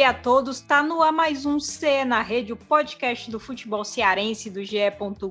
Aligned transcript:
Oi 0.00 0.04
a 0.04 0.14
todos, 0.14 0.56
está 0.56 0.82
no 0.82 1.02
ar 1.02 1.12
mais 1.12 1.44
um 1.44 1.60
C 1.60 2.06
na 2.06 2.22
Rede, 2.22 2.54
o 2.54 2.56
podcast 2.56 3.30
do 3.30 3.38
futebol 3.38 3.84
cearense 3.84 4.48
do 4.48 4.64
GE. 4.64 4.78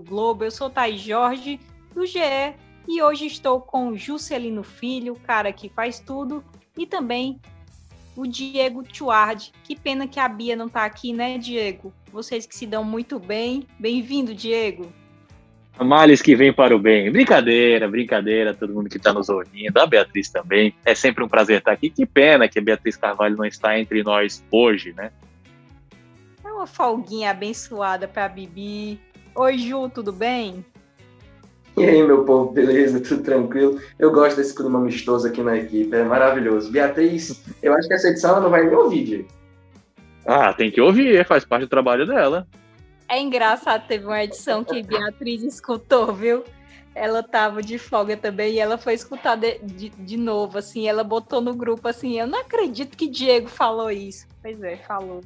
Globo. 0.08 0.44
Eu 0.44 0.52
sou 0.52 0.70
Thaís 0.70 1.02
Jorge, 1.02 1.60
do 1.92 2.06
GE, 2.06 2.54
e 2.88 3.02
hoje 3.02 3.26
estou 3.26 3.60
com 3.60 3.88
o 3.88 3.98
Juscelino 3.98 4.62
Filho, 4.62 5.16
cara 5.16 5.52
que 5.52 5.70
faz 5.70 6.00
tudo, 6.00 6.44
e 6.78 6.86
também 6.86 7.42
o 8.16 8.28
Diego 8.28 8.84
Tuard. 8.84 9.52
Que 9.64 9.76
pena 9.76 10.08
que 10.08 10.20
a 10.20 10.30
Bia 10.30 10.56
não 10.56 10.68
está 10.68 10.86
aqui, 10.86 11.14
né, 11.14 11.40
Diego? 11.40 11.92
Vocês 12.12 12.46
que 12.46 12.56
se 12.56 12.68
dão 12.68 12.84
muito 12.84 13.18
bem. 13.18 13.66
Bem-vindo, 13.80 14.36
Diego. 14.36 14.94
Males 15.84 16.22
que 16.22 16.36
vem 16.36 16.52
para 16.52 16.76
o 16.76 16.80
bem. 16.80 17.12
Brincadeira, 17.12 17.88
brincadeira, 17.88 18.54
todo 18.54 18.74
mundo 18.74 18.90
que 18.90 18.98
está 18.98 19.14
nos 19.14 19.30
ouvindo, 19.30 19.78
a 19.78 19.86
Beatriz 19.86 20.30
também. 20.30 20.74
É 20.86 20.94
sempre 20.94 21.24
um 21.24 21.28
prazer 21.28 21.60
estar 21.60 21.72
aqui. 21.72 21.90
Que 21.90 22.06
pena 22.06 22.48
que 22.48 22.60
a 22.60 22.62
Beatriz 22.62 22.98
Carvalho 22.98 23.38
não 23.38 23.46
está 23.46 23.80
entre 23.80 24.04
nós 24.04 24.44
hoje, 24.52 24.94
né? 24.96 25.12
É 26.44 26.52
uma 26.52 26.68
folguinha 26.68 27.32
abençoada 27.32 28.08
para 28.08 28.26
a 28.26 28.30
Bibi. 28.30 29.00
Oi, 29.36 29.58
Ju, 29.58 29.90
tudo 29.90 30.12
bem? 30.12 30.66
E 31.78 31.86
aí, 31.86 32.04
meu 32.04 32.26
povo, 32.26 32.52
beleza? 32.52 33.00
Tudo 33.08 33.24
tranquilo? 33.24 33.80
Eu 33.98 34.12
gosto 34.12 34.36
desse 34.36 34.54
clima 34.54 34.80
amistoso 34.80 35.26
aqui 35.26 35.42
na 35.42 35.56
equipe, 35.56 35.96
é 35.96 36.04
maravilhoso. 36.04 36.70
Beatriz, 36.70 37.42
eu 37.64 37.74
acho 37.74 37.88
que 37.88 37.94
essa 37.94 38.10
edição 38.10 38.32
ela 38.32 38.42
não 38.42 38.50
vai 38.50 38.66
nem 38.66 38.76
ouvir, 38.76 39.04
Diego. 39.06 39.28
Ah, 40.26 40.52
tem 40.54 40.70
que 40.70 40.82
ouvir, 40.82 41.26
faz 41.26 41.46
parte 41.46 41.62
do 41.62 41.70
trabalho 41.70 42.06
dela. 42.06 42.46
É 43.10 43.20
engraçado, 43.20 43.88
teve 43.88 44.06
uma 44.06 44.24
edição 44.24 44.64
que 44.64 44.84
Beatriz 44.84 45.42
escutou, 45.42 46.14
viu? 46.14 46.44
Ela 46.94 47.24
tava 47.24 47.62
de 47.64 47.80
folga 47.80 48.16
também 48.16 48.54
e 48.54 48.60
ela 48.60 48.78
foi 48.78 48.94
escutar 48.94 49.36
de, 49.36 49.58
de, 49.60 49.90
de, 49.90 50.16
novo, 50.16 50.60
assim, 50.60 50.88
ela 50.88 51.04
botou 51.04 51.42
no 51.42 51.56
grupo 51.56 51.88
assim, 51.88 52.20
eu 52.20 52.28
não 52.28 52.40
acredito 52.40 52.96
que 52.96 53.08
Diego 53.08 53.48
falou 53.48 53.90
isso. 53.90 54.28
Pois 54.44 54.62
é, 54.62 54.78
falou. 54.78 55.22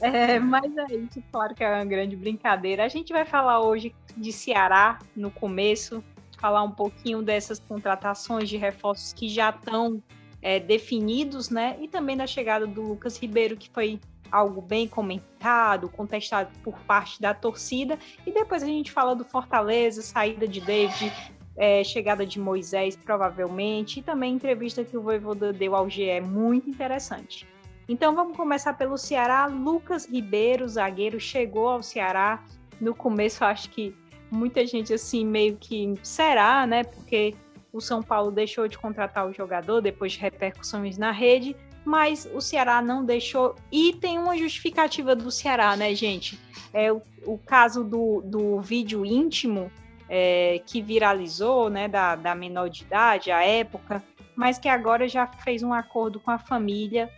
É, 0.00 0.38
mas 0.40 0.74
é 0.76 0.94
isso, 0.96 1.22
claro 1.30 1.54
que 1.54 1.62
é 1.62 1.68
uma 1.68 1.84
grande 1.84 2.16
brincadeira. 2.16 2.84
A 2.84 2.88
gente 2.88 3.12
vai 3.12 3.26
falar 3.26 3.60
hoje 3.60 3.94
de 4.16 4.32
Ceará 4.32 4.98
no 5.14 5.30
começo, 5.30 6.02
falar 6.38 6.62
um 6.62 6.70
pouquinho 6.70 7.22
dessas 7.22 7.60
contratações 7.60 8.48
de 8.48 8.56
reforços 8.56 9.12
que 9.12 9.28
já 9.28 9.50
estão 9.50 10.02
é, 10.40 10.58
definidos, 10.58 11.50
né? 11.50 11.76
E 11.80 11.88
também 11.88 12.16
da 12.16 12.26
chegada 12.26 12.66
do 12.66 12.82
Lucas 12.82 13.16
Ribeiro, 13.18 13.56
que 13.56 13.70
foi 13.70 14.00
algo 14.32 14.62
bem 14.62 14.88
comentado, 14.88 15.88
contestado 15.90 16.50
por 16.64 16.78
parte 16.80 17.20
da 17.20 17.34
torcida. 17.34 17.98
E 18.26 18.32
depois 18.32 18.62
a 18.62 18.66
gente 18.66 18.90
fala 18.90 19.14
do 19.14 19.24
Fortaleza, 19.24 20.00
saída 20.00 20.48
de 20.48 20.60
David, 20.60 21.12
é, 21.56 21.84
chegada 21.84 22.24
de 22.24 22.40
Moisés, 22.40 22.96
provavelmente, 22.96 24.00
e 24.00 24.02
também 24.02 24.34
entrevista 24.34 24.82
que 24.82 24.96
o 24.96 25.02
Voivoda 25.02 25.52
deu 25.52 25.76
ao 25.76 25.88
GE, 25.88 26.20
muito 26.22 26.70
interessante. 26.70 27.46
Então 27.86 28.14
vamos 28.14 28.36
começar 28.36 28.72
pelo 28.74 28.96
Ceará. 28.96 29.46
Lucas 29.46 30.06
Ribeiro, 30.06 30.66
zagueiro, 30.66 31.20
chegou 31.20 31.68
ao 31.68 31.82
Ceará. 31.82 32.42
No 32.80 32.94
começo, 32.94 33.44
acho 33.44 33.68
que 33.68 33.94
muita 34.30 34.66
gente 34.66 34.94
assim 34.94 35.26
meio 35.26 35.56
que 35.56 35.94
será, 36.02 36.66
né? 36.66 36.84
Porque 36.84 37.34
o 37.72 37.80
São 37.80 38.02
Paulo 38.02 38.30
deixou 38.30 38.66
de 38.66 38.78
contratar 38.78 39.26
o 39.26 39.32
jogador 39.32 39.80
depois 39.80 40.12
de 40.12 40.20
repercussões 40.20 40.96
na 40.96 41.10
rede, 41.10 41.56
mas 41.84 42.28
o 42.32 42.40
Ceará 42.40 42.80
não 42.80 43.04
deixou. 43.04 43.54
E 43.70 43.94
tem 43.94 44.18
uma 44.18 44.36
justificativa 44.36 45.14
do 45.14 45.30
Ceará, 45.30 45.76
né, 45.76 45.94
gente? 45.94 46.38
É 46.72 46.92
o, 46.92 47.02
o 47.26 47.38
caso 47.38 47.84
do, 47.84 48.22
do 48.22 48.60
vídeo 48.60 49.04
íntimo 49.04 49.70
é, 50.08 50.60
que 50.66 50.82
viralizou, 50.82 51.70
né, 51.70 51.88
da, 51.88 52.14
da 52.16 52.34
menor 52.34 52.68
de 52.68 52.82
idade, 52.82 53.30
à 53.30 53.42
época, 53.42 54.02
mas 54.36 54.58
que 54.58 54.68
agora 54.68 55.08
já 55.08 55.26
fez 55.26 55.62
um 55.62 55.72
acordo 55.72 56.20
com 56.20 56.30
a 56.30 56.38
família, 56.38 57.10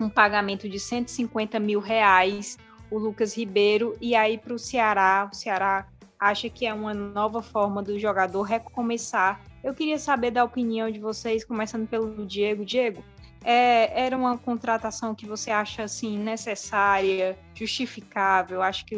um 0.00 0.08
pagamento 0.08 0.68
de 0.68 0.78
150 0.78 1.58
mil 1.58 1.80
reais, 1.80 2.58
o 2.90 2.98
Lucas 2.98 3.36
Ribeiro, 3.36 3.96
e 4.00 4.14
aí 4.14 4.38
para 4.38 4.54
o 4.54 4.58
Ceará, 4.58 5.28
o 5.32 5.34
Ceará 5.34 5.86
acha 6.18 6.48
que 6.48 6.66
é 6.66 6.72
uma 6.72 6.94
nova 6.94 7.42
forma 7.42 7.82
do 7.82 7.98
jogador 7.98 8.42
recomeçar. 8.42 9.40
Eu 9.62 9.74
queria 9.74 9.98
saber 9.98 10.30
da 10.30 10.44
opinião 10.44 10.90
de 10.90 10.98
vocês, 10.98 11.44
começando 11.44 11.88
pelo 11.88 12.26
Diego. 12.26 12.64
Diego, 12.64 13.04
é, 13.44 14.06
era 14.06 14.16
uma 14.16 14.38
contratação 14.38 15.14
que 15.14 15.26
você 15.26 15.50
acha 15.50 15.82
assim 15.82 16.18
necessária, 16.18 17.36
justificável? 17.54 18.62
Acho 18.62 18.86
que 18.86 18.96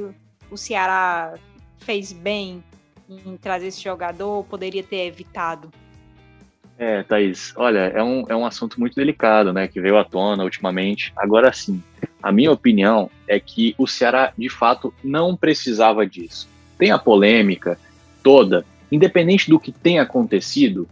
o, 0.51 0.57
Ceará 0.57 1.34
fez 1.79 2.12
bem 2.12 2.62
em 3.09 3.37
trazer 3.37 3.67
esse 3.67 3.83
jogador, 3.83 4.45
poderia 4.45 4.83
ter 4.83 5.07
evitado. 5.07 5.71
É, 6.79 7.03
Thaís, 7.03 7.53
olha, 7.57 7.79
é 7.95 8.03
um, 8.03 8.25
é 8.29 8.37
um 8.37 8.45
assunto 8.45 8.79
muito 8.79 8.95
delicado, 8.95 9.53
né, 9.53 9.67
que 9.67 9.81
veio 9.81 9.97
à 9.97 10.05
tona 10.05 10.45
ultimamente. 10.45 11.13
Agora 11.17 11.53
sim, 11.53 11.83
a 12.23 12.31
minha 12.31 12.53
opinião 12.53 13.11
é 13.27 13.41
que 13.41 13.75
o 13.78 13.87
Ceará, 13.87 14.33
de 14.37 14.49
fato, 14.49 14.93
não 15.03 15.34
precisava 15.34 16.07
disso. 16.07 16.49
Tem 16.78 16.91
a 16.91 16.99
polêmica 16.99 17.78
toda, 18.23 18.65
independente 18.93 19.49
do 19.49 19.59
que 19.59 19.73
tenha 19.73 20.03
acontecido, 20.03 20.87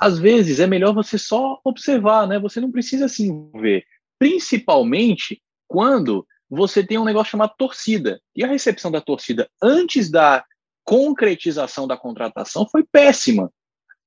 às 0.00 0.18
vezes 0.18 0.60
é 0.60 0.66
melhor 0.66 0.94
você 0.94 1.18
só 1.18 1.60
observar, 1.62 2.26
né? 2.26 2.38
Você 2.38 2.58
não 2.58 2.72
precisa 2.72 3.06
se 3.06 3.24
envolver. 3.24 3.84
Principalmente 4.18 5.42
quando 5.68 6.26
você 6.48 6.82
tem 6.84 6.98
um 6.98 7.04
negócio 7.04 7.30
chamado 7.30 7.52
torcida. 7.56 8.20
E 8.34 8.42
a 8.42 8.48
recepção 8.48 8.90
da 8.90 9.00
torcida 9.00 9.48
antes 9.62 10.10
da 10.10 10.42
concretização 10.82 11.86
da 11.86 11.96
contratação 11.96 12.66
foi 12.68 12.82
péssima. 12.82 13.52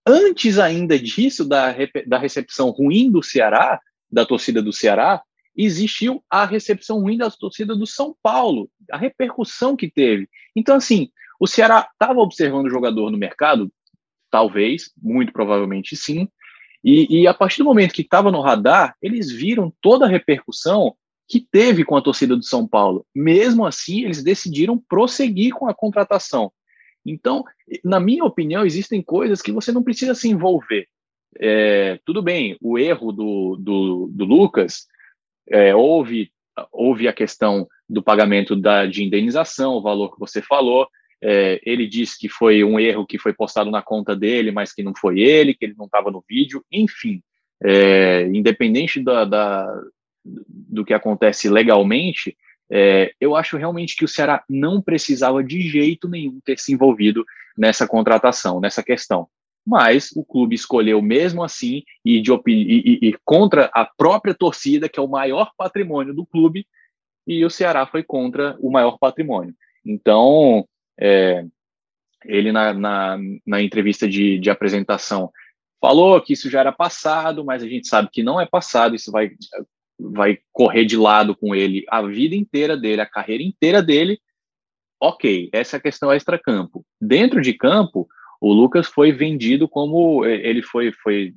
Antes 0.06 0.58
ainda 0.58 0.98
disso, 0.98 1.48
da, 1.48 1.74
da 2.08 2.18
recepção 2.18 2.72
ruim 2.72 3.10
do 3.10 3.22
Ceará, 3.22 3.80
da 4.12 4.26
torcida 4.26 4.62
do 4.62 4.74
Ceará, 4.74 5.22
existiu 5.56 6.24
a 6.30 6.44
recepção 6.44 7.00
ruim 7.00 7.18
da 7.18 7.30
torcida 7.30 7.76
do 7.76 7.86
São 7.86 8.16
Paulo, 8.22 8.70
a 8.92 8.98
repercussão 8.98 9.76
que 9.76 9.90
teve. 9.90 10.28
Então, 10.56 10.76
assim, 10.76 11.10
o 11.40 11.48
Ceará 11.48 11.88
estava 11.94 12.20
observando 12.20 12.66
o 12.66 12.70
jogador 12.70 13.12
no 13.12 13.18
mercado, 13.18 13.72
Talvez, 14.34 14.92
muito 15.00 15.32
provavelmente 15.32 15.96
sim. 15.96 16.28
E, 16.84 17.22
e 17.22 17.28
a 17.28 17.36
partir 17.36 17.60
do 17.60 17.66
momento 17.66 17.94
que 17.94 18.02
estava 18.02 18.32
no 18.32 18.42
radar, 18.42 18.96
eles 19.00 19.32
viram 19.32 19.72
toda 19.80 20.06
a 20.06 20.10
repercussão 20.10 20.96
que 21.28 21.40
teve 21.40 21.86
com 21.86 21.96
a 21.96 22.02
torcida 22.02 22.36
do 22.36 22.42
São 22.42 22.68
Paulo. 22.68 23.06
Mesmo 23.14 23.64
assim, 23.64 24.04
eles 24.04 24.24
decidiram 24.24 24.84
prosseguir 24.90 25.54
com 25.54 25.68
a 25.68 25.74
contratação. 25.74 26.52
Então, 27.06 27.44
na 27.84 28.00
minha 28.00 28.26
opinião, 28.26 28.66
existem 28.66 29.04
coisas 29.04 29.40
que 29.40 29.52
você 29.52 29.72
não 29.72 29.84
precisa 29.84 30.16
se 30.16 30.28
envolver. 30.28 30.88
É, 31.40 32.00
tudo 32.04 32.20
bem, 32.20 32.58
o 32.60 32.80
erro 32.80 33.12
do, 33.12 33.56
do, 33.62 34.10
do 34.12 34.26
Lucas, 34.26 34.88
é, 35.48 35.76
houve, 35.76 36.32
houve 36.72 37.08
a 37.08 37.14
questão 37.14 37.68
do 37.88 38.02
pagamento 38.02 38.56
da, 38.56 38.88
de 38.88 39.04
indenização, 39.04 39.76
o 39.76 39.82
valor 39.84 40.12
que 40.12 40.20
você 40.20 40.42
falou, 40.42 40.88
é, 41.26 41.62
ele 41.64 41.88
disse 41.88 42.20
que 42.20 42.28
foi 42.28 42.66
um 42.66 42.78
erro 42.78 43.06
que 43.06 43.18
foi 43.18 43.34
postado 43.34 43.72
na 43.72 43.82
conta 43.82 44.14
dele, 44.14 44.52
mas 44.52 44.74
que 44.74 44.84
não 44.84 44.94
foi 44.94 45.22
ele, 45.22 45.54
que 45.54 45.64
ele 45.64 45.76
não 45.78 45.86
estava 45.86 46.12
no 46.12 46.24
vídeo, 46.28 46.64
enfim. 46.70 47.24
É, 47.64 48.28
independente 48.28 49.02
da, 49.02 49.24
da, 49.24 49.82
do 50.26 50.84
que 50.84 50.94
acontece 50.94 51.48
legalmente, 51.48 52.36
é, 52.70 53.14
eu 53.22 53.38
acho 53.38 53.56
realmente 53.56 53.96
que 53.96 54.04
o 54.04 54.08
Ceará 54.08 54.44
não 54.50 54.82
precisava 54.82 55.42
de 55.42 55.62
jeito 55.62 56.10
nenhum 56.10 56.42
ter 56.44 56.60
se 56.60 56.74
envolvido 56.74 57.24
nessa 57.58 57.88
contratação, 57.88 58.60
nessa 58.60 58.84
questão. 58.84 59.30
Mas 59.66 60.12
o 60.14 60.26
clube 60.26 60.56
escolheu 60.56 61.02
mesmo 61.02 61.42
assim 61.42 61.84
e, 62.04 62.20
de, 62.20 62.32
e, 62.48 63.00
e, 63.02 63.16
contra 63.24 63.70
a 63.74 63.86
própria 63.86 64.34
torcida, 64.34 64.90
que 64.90 65.00
é 65.00 65.02
o 65.02 65.08
maior 65.08 65.52
patrimônio 65.58 66.14
do 66.14 66.26
clube, 66.26 66.68
e 67.26 67.46
o 67.46 67.50
Ceará 67.50 67.86
foi 67.86 68.04
contra 68.04 68.58
o 68.60 68.70
maior 68.70 68.98
patrimônio. 69.00 69.56
Então, 69.86 70.68
é, 71.00 71.46
ele, 72.26 72.52
na, 72.52 72.74
na, 72.74 73.18
na 73.46 73.62
entrevista 73.62 74.08
de, 74.08 74.40
de, 74.40 74.50
apresentação, 74.50 75.32
falou 75.82 76.20
que 76.22 76.34
isso 76.34 76.50
já 76.50 76.62
era 76.62 76.72
passado, 76.72 77.44
mas 77.44 77.64
a 77.64 77.68
gente 77.68 77.88
sabe 77.88 78.10
que 78.12 78.24
não 78.24 78.40
é 78.40 78.46
passado, 78.46 78.96
isso 78.96 79.12
vai, 79.12 79.32
vai 80.00 80.40
correr 80.52 80.86
de 80.86 80.96
lado 80.96 81.36
com 81.36 81.54
ele 81.54 81.84
a 81.90 82.02
vida 82.02 82.36
inteira 82.36 82.78
dele, 82.78 83.02
a 83.02 83.10
carreira 83.10 83.44
inteira 83.44 83.82
dele. 83.82 84.20
Ok, 85.02 85.50
essa 85.52 85.76
é 85.76 85.80
a 85.80 85.82
questão 85.82 86.12
extra-campo. 86.14 86.86
Dentro 87.02 87.42
de 87.42 87.54
campo, 87.54 88.08
o 88.40 88.54
Lucas 88.54 88.88
foi 88.88 89.12
vendido 89.12 89.68
como 89.68 90.26
ele 90.26 90.62
foi, 90.62 90.94
foi 90.94 91.34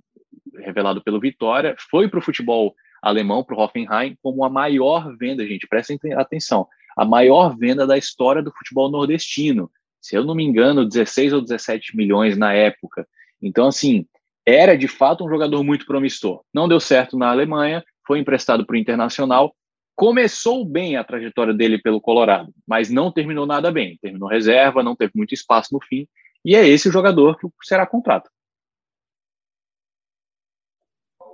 revelado 0.58 1.02
pelo 1.02 1.20
Vitória, 1.20 1.74
foi 1.90 2.08
para 2.08 2.20
o 2.20 2.22
futebol 2.22 2.74
alemão, 3.02 3.42
para 3.42 3.56
o 3.56 3.60
Hoffenheim, 3.60 4.16
como 4.22 4.44
a 4.44 4.50
maior 4.50 5.16
venda, 5.16 5.46
gente, 5.46 5.66
prestem 5.66 5.98
atenção 6.14 6.66
a 6.96 7.04
maior 7.04 7.56
venda 7.56 7.86
da 7.86 7.98
história 7.98 8.42
do 8.42 8.52
futebol 8.52 8.90
nordestino. 8.90 9.70
Se 10.00 10.16
eu 10.16 10.24
não 10.24 10.34
me 10.34 10.44
engano, 10.44 10.88
16 10.88 11.34
ou 11.34 11.42
17 11.42 11.96
milhões 11.96 12.38
na 12.38 12.52
época. 12.52 13.06
Então, 13.42 13.66
assim, 13.66 14.06
era 14.46 14.76
de 14.76 14.88
fato 14.88 15.24
um 15.24 15.28
jogador 15.28 15.62
muito 15.62 15.84
promissor. 15.84 16.42
Não 16.54 16.66
deu 16.66 16.80
certo 16.80 17.18
na 17.18 17.30
Alemanha, 17.30 17.84
foi 18.06 18.18
emprestado 18.18 18.64
para 18.64 18.74
o 18.74 18.78
Internacional. 18.78 19.54
Começou 19.94 20.64
bem 20.64 20.96
a 20.96 21.04
trajetória 21.04 21.52
dele 21.52 21.78
pelo 21.78 22.00
Colorado, 22.00 22.52
mas 22.66 22.88
não 22.88 23.12
terminou 23.12 23.46
nada 23.46 23.70
bem. 23.70 23.98
Terminou 24.00 24.28
reserva, 24.28 24.82
não 24.82 24.96
teve 24.96 25.12
muito 25.14 25.34
espaço 25.34 25.70
no 25.72 25.80
fim. 25.82 26.06
E 26.44 26.54
é 26.54 26.66
esse 26.66 26.88
o 26.88 26.92
jogador 26.92 27.36
que 27.36 27.48
será 27.62 27.86
contrato. 27.86 28.30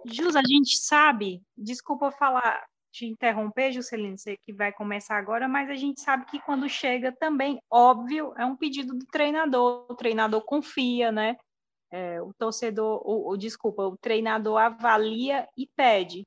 Jus, 0.07 0.35
a 0.35 0.43
gente 0.43 0.77
sabe, 0.79 1.43
desculpa 1.57 2.11
falar 2.11 2.65
te 2.93 3.07
interromper, 3.07 3.73
Juscelino, 3.73 4.19
você 4.19 4.37
que 4.37 4.53
vai 4.53 4.71
começar 4.71 5.17
agora, 5.17 5.49
mas 5.49 5.71
a 5.71 5.75
gente 5.75 6.01
sabe 6.01 6.27
que 6.27 6.39
quando 6.41 6.69
chega 6.69 7.11
também, 7.11 7.61
óbvio, 7.71 8.35
é 8.37 8.45
um 8.45 8.55
pedido 8.55 8.95
do 8.95 9.07
treinador, 9.07 9.87
o 9.89 9.95
treinador 9.95 10.43
confia, 10.43 11.11
né? 11.11 11.37
É, 11.91 12.21
o 12.23 12.33
torcedor, 12.35 13.03
o, 13.05 13.31
o, 13.31 13.37
desculpa, 13.37 13.83
o 13.83 13.97
treinador 13.97 14.59
avalia 14.59 15.49
e 15.57 15.67
pede. 15.67 16.23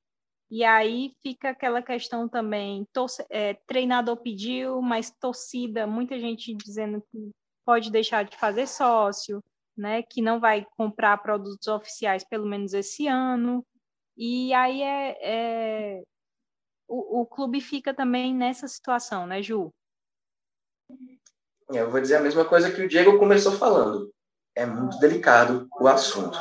E 0.50 0.64
aí 0.64 1.12
fica 1.24 1.50
aquela 1.50 1.82
questão 1.82 2.28
também, 2.28 2.86
torce, 2.92 3.26
é, 3.30 3.56
treinador 3.68 4.18
pediu, 4.18 4.82
mas 4.82 5.12
torcida, 5.12 5.88
muita 5.88 6.20
gente 6.20 6.54
dizendo 6.56 7.02
que 7.12 7.32
pode 7.66 7.92
deixar 7.92 8.24
de 8.26 8.38
fazer 8.38 8.68
sócio, 8.68 9.44
né? 9.78 10.04
Que 10.04 10.22
não 10.22 10.40
vai 10.40 10.66
comprar 10.78 11.18
produtos 11.20 11.68
oficiais 11.68 12.24
pelo 12.24 12.46
menos 12.46 12.74
esse 12.74 13.08
ano. 13.08 13.66
E 14.18 14.54
aí 14.54 14.82
é, 14.82 15.18
é 15.22 16.04
o, 16.88 17.22
o 17.22 17.26
clube 17.26 17.62
fica 17.62 17.94
também 17.94 18.34
nessa 18.34 18.68
situação, 18.68 19.26
né, 19.26 19.42
Ju? 19.42 19.72
É, 21.72 21.82
eu 21.82 21.90
vou 21.90 22.00
dizer 22.00 22.18
a 22.18 22.22
mesma 22.22 22.46
coisa 22.46 22.72
que 22.72 22.82
o 22.82 22.88
Diego 22.88 23.18
começou 23.18 23.52
falando. 23.54 24.12
É 24.56 24.66
muito 24.66 24.98
delicado 25.00 25.68
o 25.80 25.88
assunto. 25.88 26.38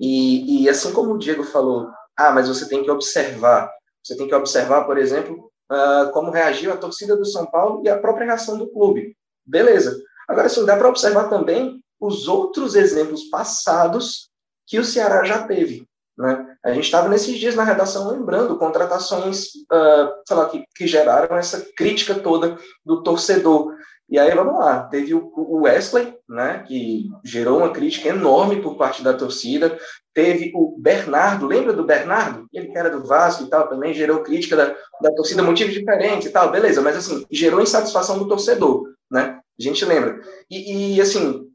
E, 0.00 0.62
e 0.62 0.68
assim 0.68 0.92
como 0.92 1.12
o 1.12 1.18
Diego 1.18 1.44
falou, 1.44 1.90
ah, 2.16 2.30
mas 2.30 2.48
você 2.48 2.68
tem 2.68 2.82
que 2.82 2.90
observar. 2.90 3.70
Você 4.02 4.16
tem 4.16 4.26
que 4.26 4.34
observar, 4.34 4.84
por 4.84 4.96
exemplo, 4.96 5.50
uh, 5.70 6.10
como 6.12 6.30
reagiu 6.30 6.72
a 6.72 6.76
torcida 6.76 7.16
do 7.16 7.24
São 7.24 7.46
Paulo 7.46 7.82
e 7.84 7.88
a 7.88 7.98
própria 7.98 8.26
reação 8.26 8.56
do 8.56 8.70
clube. 8.70 9.16
Beleza. 9.44 10.00
Agora, 10.28 10.48
sim, 10.48 10.64
dá 10.64 10.76
para 10.76 10.88
observar 10.88 11.28
também 11.28 11.82
os 12.00 12.28
outros 12.28 12.74
exemplos 12.74 13.24
passados 13.24 14.30
que 14.66 14.78
o 14.78 14.84
Ceará 14.84 15.24
já 15.24 15.46
teve. 15.46 15.86
Né? 16.20 16.54
A 16.62 16.72
gente 16.74 16.84
estava 16.84 17.08
nesses 17.08 17.38
dias 17.38 17.54
na 17.54 17.64
redação 17.64 18.10
lembrando 18.10 18.58
contratações 18.58 19.46
uh, 19.72 20.12
sei 20.26 20.36
lá, 20.36 20.48
que, 20.50 20.62
que 20.76 20.86
geraram 20.86 21.34
essa 21.34 21.66
crítica 21.74 22.14
toda 22.14 22.58
do 22.84 23.02
torcedor. 23.02 23.74
E 24.06 24.18
aí, 24.18 24.34
vamos 24.34 24.58
lá, 24.58 24.82
teve 24.82 25.14
o 25.14 25.62
Wesley, 25.62 26.12
né, 26.28 26.64
que 26.66 27.08
gerou 27.24 27.58
uma 27.58 27.70
crítica 27.70 28.08
enorme 28.08 28.60
por 28.60 28.76
parte 28.76 29.02
da 29.02 29.14
torcida. 29.14 29.78
Teve 30.12 30.50
o 30.54 30.76
Bernardo, 30.78 31.46
lembra 31.46 31.72
do 31.72 31.86
Bernardo? 31.86 32.46
Ele 32.52 32.66
que 32.66 32.76
era 32.76 32.90
do 32.90 33.06
Vasco 33.06 33.44
e 33.44 33.48
tal, 33.48 33.68
também 33.68 33.94
gerou 33.94 34.22
crítica 34.22 34.56
da, 34.56 34.76
da 35.00 35.14
torcida, 35.14 35.44
motivos 35.44 35.72
diferentes 35.72 36.28
e 36.28 36.32
tal, 36.32 36.50
beleza, 36.50 36.82
mas 36.82 36.96
assim, 36.96 37.24
gerou 37.30 37.62
insatisfação 37.62 38.18
do 38.18 38.28
torcedor, 38.28 38.92
né? 39.10 39.38
A 39.58 39.62
gente 39.62 39.84
lembra. 39.84 40.20
E, 40.50 40.96
e 40.96 41.00
assim, 41.00 41.48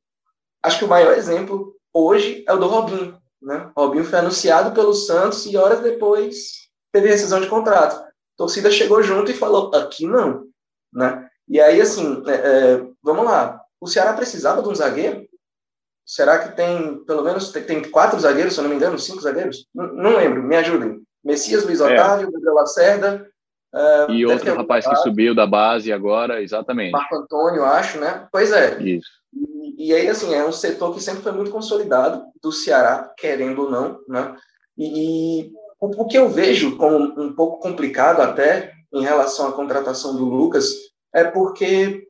acho 0.63 0.79
que 0.79 0.85
o 0.85 0.89
maior 0.89 1.13
exemplo 1.13 1.75
hoje 1.93 2.43
é 2.47 2.53
o 2.53 2.57
do 2.57 2.67
Robinho, 2.67 3.17
né? 3.45 3.69
O 3.75 3.85
Robinho 3.85 4.03
foi 4.03 4.19
anunciado 4.19 4.73
pelo 4.73 4.93
Santos 4.93 5.45
e 5.45 5.55
horas 5.55 5.79
depois 5.81 6.65
teve 6.91 7.09
rescisão 7.09 7.39
de 7.39 7.47
contrato. 7.47 7.95
A 7.95 8.11
torcida 8.35 8.71
chegou 8.71 9.03
junto 9.03 9.29
e 9.29 9.35
falou: 9.35 9.73
aqui 9.75 10.07
não. 10.07 10.45
Né? 10.91 11.29
E 11.47 11.61
aí, 11.61 11.79
assim, 11.79 12.23
é, 12.25 12.33
é, 12.33 12.87
vamos 13.03 13.25
lá. 13.25 13.61
O 13.79 13.87
Ceará 13.87 14.13
precisava 14.13 14.63
de 14.63 14.69
um 14.69 14.75
zagueiro? 14.75 15.27
Será 16.03 16.39
que 16.39 16.55
tem, 16.55 17.03
pelo 17.05 17.23
menos, 17.23 17.51
tem, 17.51 17.63
tem 17.63 17.83
quatro 17.83 18.19
zagueiros, 18.19 18.53
se 18.53 18.59
eu 18.59 18.63
não 18.63 18.69
me 18.69 18.75
engano, 18.75 18.97
cinco 18.97 19.21
zagueiros? 19.21 19.67
Não, 19.73 19.93
não 19.93 20.17
lembro, 20.17 20.41
me 20.41 20.55
ajudem. 20.55 21.01
Messias, 21.23 21.65
Luiz 21.65 21.81
é. 21.81 21.93
Otávio, 21.93 22.27
é. 22.27 22.31
Gabriel 22.31 22.53
Lacerda. 22.53 23.29
Uh, 23.73 24.11
e 24.11 24.25
outro 24.25 24.55
rapaz 24.55 24.87
que 24.87 24.95
subiu 24.97 25.35
da 25.35 25.45
base 25.45 25.91
agora, 25.91 26.41
exatamente. 26.41 26.91
Marco 26.91 27.15
Antônio, 27.15 27.65
acho, 27.65 27.99
né? 27.99 28.27
Pois 28.31 28.51
é. 28.51 28.81
Isso. 28.81 29.09
E, 29.77 29.93
aí, 29.93 30.07
assim, 30.07 30.33
é 30.33 30.45
um 30.45 30.51
setor 30.51 30.93
que 30.93 31.03
sempre 31.03 31.21
foi 31.21 31.31
muito 31.31 31.51
consolidado 31.51 32.23
do 32.41 32.51
Ceará, 32.51 33.13
querendo 33.17 33.63
ou 33.63 33.71
não, 33.71 33.99
né? 34.07 34.35
E, 34.77 35.43
e 35.43 35.53
o, 35.79 36.03
o, 36.03 36.07
que 36.07 36.17
eu 36.17 36.29
vejo 36.29 36.77
como 36.77 36.97
um 37.21 37.33
pouco 37.35 37.59
complicado 37.59 38.21
até 38.21 38.73
em 38.93 39.03
relação 39.03 39.47
à 39.47 39.51
contratação 39.51 40.15
do 40.15 40.25
Lucas 40.25 40.69
é 41.13 41.23
porque 41.23 42.07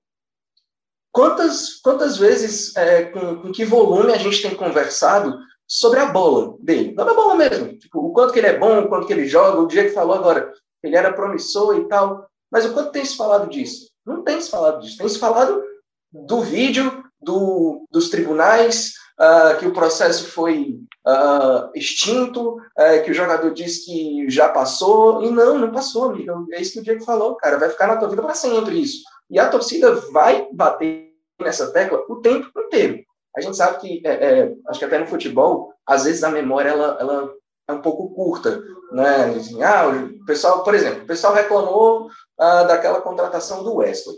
quantas, 1.12 1.82
quantas 1.82 2.18
vezes, 2.18 2.76
é, 2.76 3.06
com, 3.06 3.42
com 3.42 3.52
que 3.52 3.66
volume 3.66 4.14
a 4.14 4.18
gente 4.18 4.42
tem 4.42 4.56
conversado 4.56 5.38
sobre 5.68 6.00
a 6.00 6.08
bola 6.08 6.56
dele, 6.60 6.94
não 6.94 7.10
a 7.10 7.14
bola 7.14 7.36
mesmo, 7.36 7.76
tipo, 7.78 8.00
o 8.00 8.14
quanto 8.14 8.32
que 8.32 8.40
ele 8.40 8.48
é 8.48 8.58
bom, 8.58 8.82
o 8.82 8.88
quanto 8.88 9.08
que 9.08 9.14
ele 9.14 9.26
joga, 9.26 9.60
o 9.60 9.68
dia 9.68 9.84
que 9.84 9.96
falou 9.96 10.16
agora, 10.16 10.54
ele 10.84 10.96
era 10.96 11.14
promissor 11.14 11.78
e 11.78 11.88
tal, 11.88 12.30
mas 12.52 12.66
o 12.66 12.74
quanto 12.74 12.92
tem 12.92 13.04
se 13.04 13.18
falado 13.18 13.50
disso? 13.50 13.90
Não 14.06 14.24
tem 14.24 14.40
se 14.40 14.50
falado 14.52 14.82
disso, 14.82 14.98
tem 14.98 15.10
se 15.10 15.18
falado 15.18 15.64
do 16.12 16.42
vídeo 16.42 17.04
do, 17.26 17.86
dos 17.92 18.10
tribunais, 18.10 18.94
uh, 19.20 19.58
que 19.58 19.68
o 19.68 19.74
processo 19.74 20.28
foi 20.30 20.80
uh, 21.06 21.70
extinto, 21.74 22.58
uh, 22.58 23.04
que 23.04 23.12
o 23.12 23.14
jogador 23.14 23.52
disse 23.52 23.86
que 23.86 24.30
já 24.30 24.48
passou, 24.48 25.24
e 25.24 25.32
não, 25.32 25.58
não 25.58 25.72
passou, 25.72 26.06
amigo. 26.06 26.48
É 26.54 26.62
isso 26.62 26.74
que 26.74 26.80
o 26.80 26.84
Diego 26.84 27.04
falou, 27.04 27.36
cara, 27.36 27.58
vai 27.58 27.70
ficar 27.70 27.88
na 27.88 27.98
tua 27.98 28.10
vida 28.10 28.22
para 28.22 28.36
sempre 28.36 28.82
isso. 28.82 29.04
E 29.30 29.40
a 29.40 29.50
torcida 29.50 29.94
vai 30.12 30.48
bater 30.54 31.12
nessa 31.42 31.72
tecla 31.72 32.04
o 32.08 32.18
tempo 32.18 32.48
inteiro. 32.58 33.04
A 33.36 33.42
gente 33.42 33.58
sabe 33.58 33.80
que, 33.80 34.02
é, 34.06 34.12
é, 34.12 34.54
acho 34.68 34.80
que 34.80 34.86
até 34.86 34.98
no 34.98 35.08
futebol, 35.08 35.74
às 35.86 36.06
vezes 36.06 36.24
a 36.24 36.30
memória 36.30 36.70
ela, 36.70 36.98
ela 37.00 37.30
é 37.68 37.74
um 37.74 37.82
pouco 37.82 38.14
curta, 38.14 38.64
né? 38.92 39.26
Assim, 39.36 39.62
ah, 39.62 39.88
o 39.88 40.26
pessoal, 40.26 40.64
por 40.64 40.74
exemplo, 40.74 41.04
o 41.04 41.08
pessoal 41.08 41.34
reclamou 41.34 42.10
ah, 42.40 42.64
daquela 42.64 43.02
contratação 43.02 43.64
do 43.64 43.76
Wesley. 43.76 44.16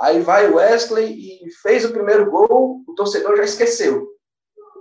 Aí 0.00 0.20
vai 0.20 0.48
o 0.48 0.56
Wesley 0.56 1.42
e 1.44 1.50
fez 1.62 1.84
o 1.84 1.92
primeiro 1.92 2.30
gol, 2.30 2.82
o 2.86 2.94
torcedor 2.94 3.36
já 3.36 3.44
esqueceu. 3.44 4.06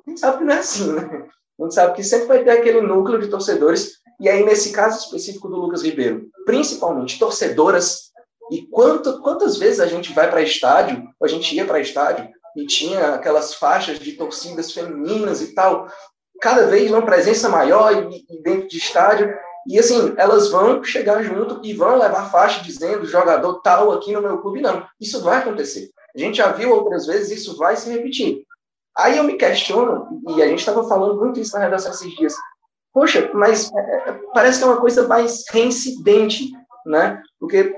A 0.06 0.10
gente 0.10 0.20
sabe 0.20 0.38
que 0.38 0.44
não 0.44 0.54
é 0.54 0.60
assim, 0.60 0.92
né? 0.94 1.28
A 1.60 1.64
gente 1.64 1.74
sabe 1.74 1.96
que 1.96 2.04
sempre 2.04 2.28
vai 2.28 2.44
ter 2.44 2.52
aquele 2.52 2.82
núcleo 2.82 3.20
de 3.20 3.28
torcedores, 3.28 3.94
e 4.20 4.30
aí 4.30 4.46
nesse 4.46 4.72
caso 4.72 5.00
específico 5.00 5.48
do 5.48 5.56
Lucas 5.56 5.82
Ribeiro, 5.82 6.30
principalmente 6.46 7.18
torcedoras, 7.18 8.12
e 8.52 8.66
quanto, 8.68 9.20
quantas 9.22 9.58
vezes 9.58 9.80
a 9.80 9.88
gente 9.88 10.14
vai 10.14 10.30
para 10.30 10.42
estádio, 10.42 11.04
ou 11.20 11.26
a 11.26 11.28
gente 11.28 11.56
ia 11.56 11.66
para 11.66 11.80
estádio, 11.80 12.30
e 12.56 12.66
tinha 12.66 13.16
aquelas 13.16 13.56
faixas 13.56 14.00
de 14.00 14.14
torcidas 14.14 14.72
femininas 14.72 15.42
e 15.42 15.54
tal, 15.54 15.88
cada 16.40 16.68
vez 16.68 16.92
uma 16.92 17.06
presença 17.06 17.50
maior 17.50 17.92
e, 18.12 18.24
e 18.30 18.42
dentro 18.42 18.68
de 18.68 18.78
estádio, 18.78 19.34
e 19.68 19.78
assim, 19.78 20.14
elas 20.18 20.50
vão 20.50 20.82
chegar 20.84 21.22
junto 21.24 21.60
e 21.64 21.74
vão 21.74 21.98
levar 21.98 22.32
faixa 22.32 22.64
dizendo 22.64 23.06
jogador 23.06 23.62
tal 23.62 23.92
aqui 23.92 24.14
no 24.14 24.22
meu 24.22 24.38
clube. 24.38 24.62
Não, 24.62 24.86
isso 25.00 25.22
vai 25.22 25.40
acontecer. 25.40 25.90
A 26.16 26.20
gente 26.20 26.38
já 26.38 26.52
viu 26.52 26.72
outras 26.72 27.06
vezes, 27.06 27.42
isso 27.42 27.58
vai 27.58 27.76
se 27.76 27.92
repetir. 27.92 28.44
Aí 28.98 29.18
eu 29.18 29.24
me 29.24 29.34
questiono, 29.34 30.08
e 30.30 30.42
a 30.42 30.48
gente 30.48 30.60
estava 30.60 30.88
falando 30.88 31.20
muito 31.20 31.40
isso 31.40 31.54
na 31.54 31.64
redação 31.64 31.92
esses 31.92 32.16
dias. 32.16 32.34
Poxa, 32.94 33.30
mas 33.34 33.72
é, 33.72 34.10
é, 34.10 34.20
parece 34.34 34.58
que 34.58 34.64
é 34.64 34.68
uma 34.68 34.82
coisa 34.82 35.08
mais 35.08 35.44
reincidente, 35.52 36.50
né? 36.86 37.22
Porque 37.40 37.76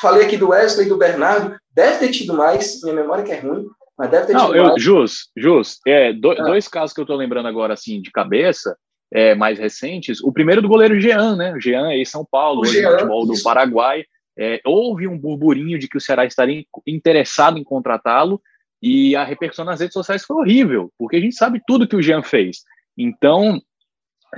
falei 0.00 0.24
aqui 0.24 0.36
do 0.36 0.50
Wesley 0.50 0.86
e 0.86 0.88
do 0.88 0.96
Bernardo, 0.96 1.56
deve 1.74 1.98
ter 1.98 2.12
tido 2.12 2.34
mais, 2.34 2.80
minha 2.82 2.94
memória 2.94 3.24
que 3.24 3.32
é 3.32 3.40
ruim, 3.40 3.66
mas 3.98 4.10
deve 4.10 4.26
ter 4.26 4.32
Não, 4.34 4.46
tido 4.46 4.56
eu, 4.56 4.64
mais. 4.64 4.82
Jus, 4.82 5.30
Jus, 5.36 5.80
é, 5.86 6.12
do, 6.12 6.30
ah. 6.30 6.44
dois 6.44 6.68
casos 6.68 6.94
que 6.94 7.00
eu 7.00 7.04
estou 7.04 7.16
lembrando 7.16 7.48
agora, 7.48 7.74
assim, 7.74 8.00
de 8.00 8.12
cabeça, 8.12 8.76
é, 9.12 9.34
mais 9.34 9.58
recentes, 9.58 10.22
o 10.22 10.32
primeiro 10.32 10.62
do 10.62 10.68
goleiro 10.68 11.00
Jean, 11.00 11.36
né? 11.36 11.54
Jean 11.58 11.88
aí 11.88 12.06
São 12.06 12.24
Paulo, 12.24 12.62
o 12.62 12.66
Jean, 12.66 12.92
futebol 12.92 13.26
do 13.26 13.42
Paraguai. 13.42 14.04
É, 14.38 14.60
houve 14.64 15.06
um 15.06 15.18
burburinho 15.18 15.78
de 15.78 15.88
que 15.88 15.98
o 15.98 16.00
Ceará 16.00 16.24
estaria 16.24 16.64
interessado 16.86 17.58
em 17.58 17.64
contratá-lo 17.64 18.40
e 18.80 19.14
a 19.14 19.24
repercussão 19.24 19.64
nas 19.64 19.80
redes 19.80 19.92
sociais 19.92 20.24
foi 20.24 20.36
horrível, 20.36 20.90
porque 20.98 21.16
a 21.16 21.20
gente 21.20 21.34
sabe 21.34 21.60
tudo 21.66 21.86
que 21.86 21.96
o 21.96 22.02
Jean 22.02 22.22
fez. 22.22 22.62
Então, 22.96 23.60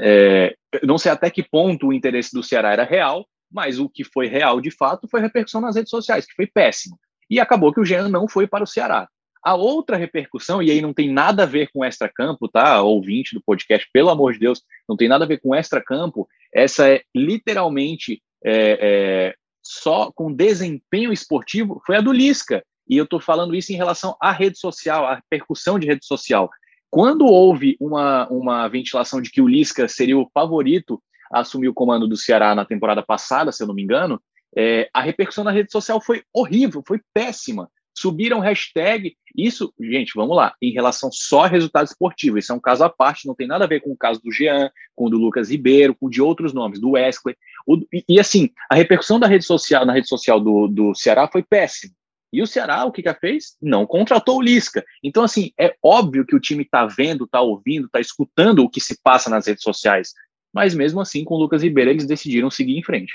é, 0.00 0.54
não 0.82 0.98
sei 0.98 1.12
até 1.12 1.30
que 1.30 1.42
ponto 1.42 1.88
o 1.88 1.92
interesse 1.92 2.32
do 2.32 2.42
Ceará 2.42 2.72
era 2.72 2.84
real, 2.84 3.26
mas 3.50 3.78
o 3.78 3.88
que 3.88 4.02
foi 4.02 4.26
real 4.26 4.60
de 4.60 4.70
fato 4.70 5.06
foi 5.08 5.20
a 5.20 5.24
repercussão 5.24 5.60
nas 5.60 5.76
redes 5.76 5.90
sociais, 5.90 6.26
que 6.26 6.34
foi 6.34 6.46
péssimo. 6.46 6.98
E 7.30 7.38
acabou 7.38 7.72
que 7.72 7.80
o 7.80 7.84
Jean 7.84 8.08
não 8.08 8.26
foi 8.26 8.46
para 8.46 8.64
o 8.64 8.66
Ceará. 8.66 9.08
A 9.44 9.54
outra 9.54 9.96
repercussão, 9.96 10.62
e 10.62 10.70
aí 10.70 10.80
não 10.80 10.92
tem 10.92 11.12
nada 11.12 11.42
a 11.42 11.46
ver 11.46 11.68
com 11.72 11.84
extra-campo, 11.84 12.48
tá? 12.48 12.80
Ouvinte 12.82 13.34
do 13.34 13.42
podcast, 13.42 13.88
pelo 13.92 14.10
amor 14.10 14.34
de 14.34 14.38
Deus, 14.38 14.62
não 14.88 14.96
tem 14.96 15.08
nada 15.08 15.24
a 15.24 15.28
ver 15.28 15.40
com 15.40 15.54
extra-campo. 15.54 16.28
Essa 16.54 16.88
é 16.88 17.02
literalmente 17.14 18.22
é, 18.44 18.78
é, 18.80 19.34
só 19.62 20.12
com 20.12 20.32
desempenho 20.32 21.12
esportivo, 21.12 21.82
foi 21.84 21.96
a 21.96 22.00
do 22.00 22.12
Lisca. 22.12 22.64
E 22.88 22.96
eu 22.96 23.04
estou 23.04 23.20
falando 23.20 23.54
isso 23.54 23.72
em 23.72 23.76
relação 23.76 24.16
à 24.20 24.30
rede 24.30 24.58
social, 24.58 25.06
à 25.06 25.16
repercussão 25.16 25.78
de 25.78 25.86
rede 25.86 26.04
social. 26.04 26.48
Quando 26.90 27.26
houve 27.26 27.76
uma, 27.80 28.28
uma 28.28 28.68
ventilação 28.68 29.20
de 29.20 29.30
que 29.30 29.40
o 29.40 29.48
Lisca 29.48 29.88
seria 29.88 30.18
o 30.18 30.28
favorito 30.32 31.02
a 31.32 31.40
assumir 31.40 31.68
o 31.68 31.74
comando 31.74 32.06
do 32.06 32.16
Ceará 32.16 32.54
na 32.54 32.64
temporada 32.64 33.02
passada, 33.02 33.50
se 33.50 33.62
eu 33.62 33.66
não 33.66 33.74
me 33.74 33.82
engano, 33.82 34.20
é, 34.54 34.90
a 34.92 35.00
repercussão 35.00 35.42
na 35.42 35.50
rede 35.50 35.72
social 35.72 36.00
foi 36.00 36.22
horrível, 36.32 36.82
foi 36.86 37.00
péssima 37.14 37.68
subiram 38.02 38.40
hashtag. 38.40 39.16
Isso, 39.36 39.72
gente, 39.80 40.12
vamos 40.14 40.36
lá, 40.36 40.54
em 40.60 40.72
relação 40.72 41.10
só 41.10 41.44
a 41.44 41.48
resultado 41.48 41.86
esportivo. 41.86 42.38
Isso 42.38 42.52
é 42.52 42.54
um 42.54 42.60
caso 42.60 42.84
à 42.84 42.90
parte, 42.90 43.26
não 43.26 43.34
tem 43.34 43.46
nada 43.46 43.64
a 43.64 43.68
ver 43.68 43.80
com 43.80 43.90
o 43.90 43.96
caso 43.96 44.20
do 44.22 44.30
Jean, 44.30 44.70
com 44.94 45.06
o 45.06 45.10
do 45.10 45.16
Lucas 45.16 45.50
Ribeiro, 45.50 45.94
com 45.94 46.10
de 46.10 46.20
outros 46.20 46.52
nomes, 46.52 46.80
do 46.80 46.90
Wesley. 46.90 47.36
O, 47.66 47.78
e, 47.92 48.04
e, 48.08 48.20
assim, 48.20 48.50
a 48.70 48.74
repercussão 48.74 49.18
da 49.18 49.26
rede 49.26 49.44
social, 49.44 49.86
na 49.86 49.92
rede 49.92 50.08
social 50.08 50.40
do, 50.40 50.68
do 50.68 50.94
Ceará 50.94 51.28
foi 51.30 51.42
péssima. 51.42 51.94
E 52.32 52.42
o 52.42 52.46
Ceará, 52.46 52.84
o 52.84 52.92
que 52.92 53.02
que 53.02 53.14
fez? 53.14 53.56
Não 53.60 53.86
contratou 53.86 54.38
o 54.38 54.42
Lisca. 54.42 54.82
Então, 55.04 55.22
assim, 55.22 55.52
é 55.58 55.74
óbvio 55.82 56.24
que 56.24 56.34
o 56.34 56.40
time 56.40 56.62
está 56.62 56.86
vendo, 56.86 57.24
está 57.24 57.40
ouvindo, 57.42 57.86
está 57.86 58.00
escutando 58.00 58.60
o 58.60 58.70
que 58.70 58.80
se 58.80 58.98
passa 59.02 59.28
nas 59.28 59.46
redes 59.46 59.62
sociais. 59.62 60.12
Mas 60.52 60.74
mesmo 60.74 61.00
assim, 61.00 61.24
com 61.24 61.34
o 61.34 61.38
Lucas 61.38 61.62
Ribeiro, 61.62 61.90
eles 61.90 62.06
decidiram 62.06 62.50
seguir 62.50 62.76
em 62.76 62.82
frente. 62.82 63.12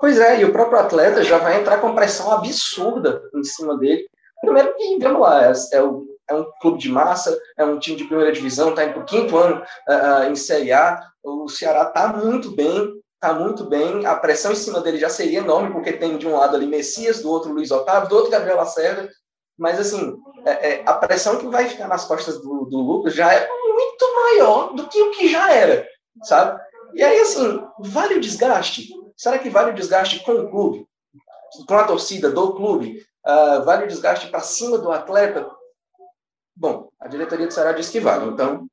Pois 0.00 0.18
é, 0.18 0.40
e 0.40 0.44
o 0.46 0.52
próprio 0.52 0.78
atleta 0.78 1.22
já 1.22 1.36
vai 1.36 1.60
entrar 1.60 1.78
com 1.78 1.94
pressão 1.94 2.32
absurda 2.32 3.22
em 3.34 3.44
cima 3.44 3.76
dele. 3.76 4.08
Primeiro 4.40 4.74
que, 4.74 4.98
vamos 4.98 5.20
lá, 5.20 5.44
é, 5.44 5.52
é, 5.52 5.78
é 6.30 6.34
um 6.34 6.46
clube 6.62 6.78
de 6.78 6.88
massa, 6.88 7.38
é 7.58 7.64
um 7.64 7.78
time 7.78 7.98
de 7.98 8.04
primeira 8.04 8.32
divisão, 8.32 8.70
está 8.70 8.84
indo 8.84 8.94
para 8.94 9.02
o 9.02 9.04
quinto 9.04 9.36
ano 9.36 9.62
uh, 9.88 10.30
em 10.30 10.34
Série 10.34 10.72
A. 10.72 11.02
O 11.22 11.48
Ceará 11.48 11.82
está 11.82 12.08
muito 12.08 12.50
bem, 12.52 12.94
está 13.14 13.34
muito 13.34 13.64
bem. 13.64 14.06
A 14.06 14.14
pressão 14.14 14.52
em 14.52 14.56
cima 14.56 14.80
dele 14.80 14.96
já 14.96 15.10
seria 15.10 15.40
enorme, 15.40 15.70
porque 15.70 15.92
tem 15.92 16.16
de 16.16 16.26
um 16.26 16.34
lado 16.34 16.56
ali 16.56 16.66
Messias, 16.66 17.20
do 17.20 17.30
outro 17.30 17.52
Luiz 17.52 17.70
Otávio, 17.70 18.08
do 18.08 18.16
outro 18.16 18.30
Gabriel 18.30 18.56
Lacerda. 18.56 19.10
Mas, 19.58 19.78
assim, 19.78 20.16
é, 20.46 20.70
é, 20.70 20.82
a 20.86 20.94
pressão 20.94 21.36
que 21.36 21.46
vai 21.48 21.68
ficar 21.68 21.86
nas 21.86 22.06
costas 22.06 22.40
do, 22.40 22.64
do 22.64 22.78
Lucas 22.78 23.14
já 23.14 23.34
é 23.34 23.46
muito 23.46 24.14
maior 24.14 24.72
do 24.72 24.88
que 24.88 25.02
o 25.02 25.10
que 25.10 25.28
já 25.28 25.52
era, 25.52 25.86
sabe? 26.22 26.58
E 26.94 27.02
aí, 27.02 27.20
assim, 27.20 27.62
vale 27.78 28.14
o 28.14 28.20
desgaste? 28.20 28.88
Será 29.20 29.38
que 29.38 29.50
vale 29.50 29.72
o 29.72 29.74
desgaste 29.74 30.24
com 30.24 30.32
o 30.32 30.50
clube? 30.50 30.88
Com 31.68 31.74
a 31.74 31.86
torcida 31.86 32.30
do 32.30 32.54
clube? 32.54 33.06
Uh, 33.22 33.62
vale 33.66 33.84
o 33.84 33.86
desgaste 33.86 34.30
para 34.30 34.40
cima 34.40 34.78
do 34.78 34.90
atleta? 34.90 35.46
Bom, 36.56 36.90
a 36.98 37.06
diretoria 37.06 37.46
do 37.46 37.52
Ceará 37.52 37.72
diz 37.72 37.90
que 37.90 38.00
vale. 38.00 38.30
Então, 38.30 38.66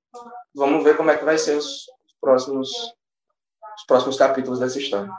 vamos 0.55 0.85
ver 0.85 0.95
como 0.95 1.11
é 1.11 1.17
que 1.17 1.25
vai 1.25 1.37
ser 1.37 1.57
os 1.57 1.87
próximos, 2.21 2.69
os 2.69 3.85
próximos 3.85 4.17
capítulos 4.17 4.59
dessa 4.59 4.79
história. 4.79 5.11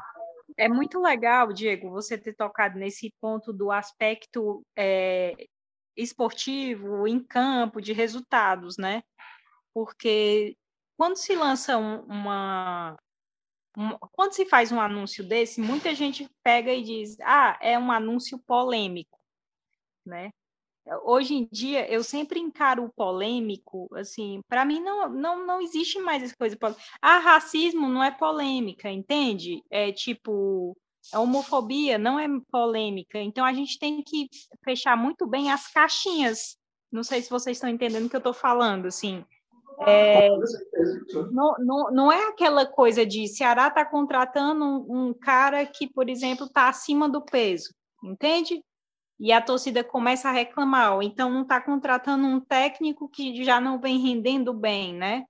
É 0.56 0.66
muito 0.66 0.98
legal, 0.98 1.52
Diego, 1.52 1.90
você 1.90 2.16
ter 2.16 2.32
tocado 2.32 2.78
nesse 2.78 3.12
ponto 3.20 3.52
do 3.52 3.70
aspecto 3.70 4.64
é, 4.74 5.34
esportivo, 5.94 7.06
em 7.06 7.22
campo, 7.22 7.82
de 7.82 7.92
resultados, 7.92 8.78
né? 8.78 9.02
Porque 9.74 10.56
quando 10.96 11.16
se 11.16 11.36
lança 11.36 11.76
um, 11.76 12.00
uma. 12.04 12.96
Quando 14.12 14.32
se 14.32 14.44
faz 14.46 14.72
um 14.72 14.80
anúncio 14.80 15.22
desse, 15.22 15.60
muita 15.60 15.94
gente 15.94 16.28
pega 16.42 16.72
e 16.72 16.82
diz: 16.82 17.16
ah, 17.20 17.56
é 17.60 17.78
um 17.78 17.92
anúncio 17.92 18.38
polêmico, 18.38 19.18
né? 20.04 20.30
Hoje 21.04 21.34
em 21.34 21.48
dia, 21.52 21.86
eu 21.92 22.02
sempre 22.02 22.40
encaro 22.40 22.84
o 22.84 22.92
polêmico, 22.92 23.88
assim, 23.94 24.40
para 24.48 24.64
mim 24.64 24.80
não, 24.80 25.08
não, 25.10 25.46
não 25.46 25.60
existe 25.60 26.00
mais 26.00 26.22
essa 26.22 26.34
coisa. 26.34 26.56
Ah, 27.00 27.18
racismo 27.18 27.88
não 27.88 28.02
é 28.02 28.10
polêmica, 28.10 28.90
entende? 28.90 29.62
É 29.70 29.92
tipo, 29.92 30.74
a 31.12 31.20
homofobia 31.20 31.98
não 31.98 32.18
é 32.18 32.26
polêmica, 32.50 33.18
então 33.18 33.44
a 33.44 33.52
gente 33.52 33.78
tem 33.78 34.02
que 34.02 34.28
fechar 34.64 34.96
muito 34.96 35.26
bem 35.26 35.52
as 35.52 35.70
caixinhas. 35.70 36.56
Não 36.90 37.02
sei 37.02 37.20
se 37.20 37.28
vocês 37.28 37.58
estão 37.58 37.68
entendendo 37.68 38.06
o 38.06 38.10
que 38.10 38.16
eu 38.16 38.18
estou 38.18 38.32
falando, 38.32 38.86
assim. 38.86 39.24
É, 39.80 40.28
não, 41.30 41.54
não, 41.58 41.90
não 41.92 42.12
é 42.12 42.28
aquela 42.28 42.66
coisa 42.66 43.06
de 43.06 43.28
Ceará 43.28 43.68
está 43.68 43.84
contratando 43.84 44.64
um, 44.64 45.08
um, 45.08 45.14
cara 45.14 45.64
que, 45.64 45.88
por 45.88 46.08
exemplo, 46.08 46.46
está 46.46 46.68
acima 46.68 47.08
do 47.08 47.22
peso, 47.22 47.72
entende? 48.02 48.60
E 49.20 49.32
a 49.32 49.40
torcida 49.40 49.84
começa 49.84 50.28
a 50.28 50.32
reclamar, 50.32 50.94
ou 50.94 51.02
então 51.02 51.30
não 51.30 51.42
está 51.42 51.60
contratando 51.60 52.26
um 52.26 52.40
técnico 52.40 53.08
que 53.08 53.44
já 53.44 53.60
não 53.60 53.80
vem 53.80 53.98
rendendo 53.98 54.52
bem, 54.52 54.94
né? 54.94 55.24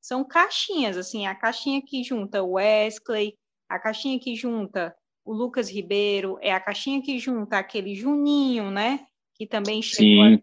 São 0.00 0.24
caixinhas, 0.24 0.96
assim, 0.96 1.26
a 1.26 1.34
caixinha 1.34 1.82
que 1.84 2.02
junta 2.04 2.42
o 2.42 2.52
Wesley, 2.52 3.36
a 3.68 3.78
caixinha 3.78 4.18
que 4.18 4.34
junta 4.34 4.94
o 5.24 5.32
Lucas 5.32 5.70
Ribeiro, 5.70 6.38
é 6.40 6.52
a 6.52 6.60
caixinha 6.60 7.02
que 7.02 7.18
junta 7.18 7.58
aquele 7.58 7.94
Juninho, 7.94 8.70
né? 8.70 9.06
Que 9.34 9.46
também 9.46 9.82
chegou 9.82 10.40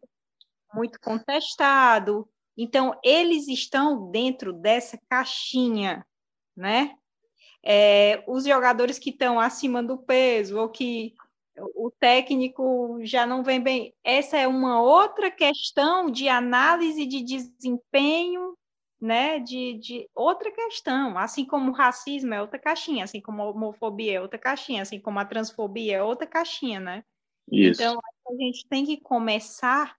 muito 0.73 0.99
contestado. 0.99 2.27
Então, 2.57 2.97
eles 3.03 3.47
estão 3.47 4.09
dentro 4.11 4.53
dessa 4.53 4.99
caixinha, 5.09 6.05
né? 6.55 6.95
É, 7.63 8.23
os 8.27 8.45
jogadores 8.45 8.99
que 8.99 9.09
estão 9.09 9.39
acima 9.39 9.81
do 9.81 9.97
peso, 9.97 10.59
ou 10.59 10.69
que 10.69 11.13
o 11.57 11.89
técnico 11.99 12.99
já 13.03 13.25
não 13.25 13.43
vem 13.43 13.61
bem. 13.61 13.93
Essa 14.03 14.37
é 14.37 14.47
uma 14.47 14.81
outra 14.81 15.31
questão 15.31 16.09
de 16.09 16.29
análise 16.29 17.05
de 17.05 17.21
desempenho 17.23 18.55
né, 18.99 19.39
de, 19.39 19.77
de 19.77 20.09
outra 20.15 20.51
questão, 20.51 21.17
assim 21.17 21.45
como 21.45 21.71
o 21.71 21.73
racismo 21.73 22.33
é 22.33 22.41
outra 22.41 22.57
caixinha, 22.57 23.03
assim 23.03 23.21
como 23.21 23.41
a 23.41 23.49
homofobia 23.49 24.13
é 24.17 24.21
outra 24.21 24.39
caixinha, 24.39 24.81
assim 24.81 24.99
como 24.99 25.19
a 25.19 25.25
transfobia 25.25 25.97
é 25.97 26.03
outra 26.03 26.25
caixinha, 26.25 26.79
né? 26.79 27.03
Isso. 27.51 27.81
Então, 27.81 27.99
a 27.99 28.33
gente 28.33 28.67
tem 28.67 28.85
que 28.85 28.97
começar, 28.97 29.95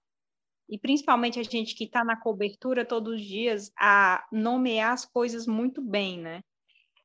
e 0.69 0.79
principalmente 0.79 1.39
a 1.39 1.43
gente 1.43 1.75
que 1.75 1.85
está 1.85 2.05
na 2.05 2.17
cobertura 2.17 2.85
todos 2.85 3.15
os 3.15 3.23
dias, 3.25 3.71
a 3.79 4.27
nomear 4.33 4.93
as 4.93 5.05
coisas 5.05 5.47
muito 5.47 5.81
bem, 5.81 6.19
né? 6.19 6.43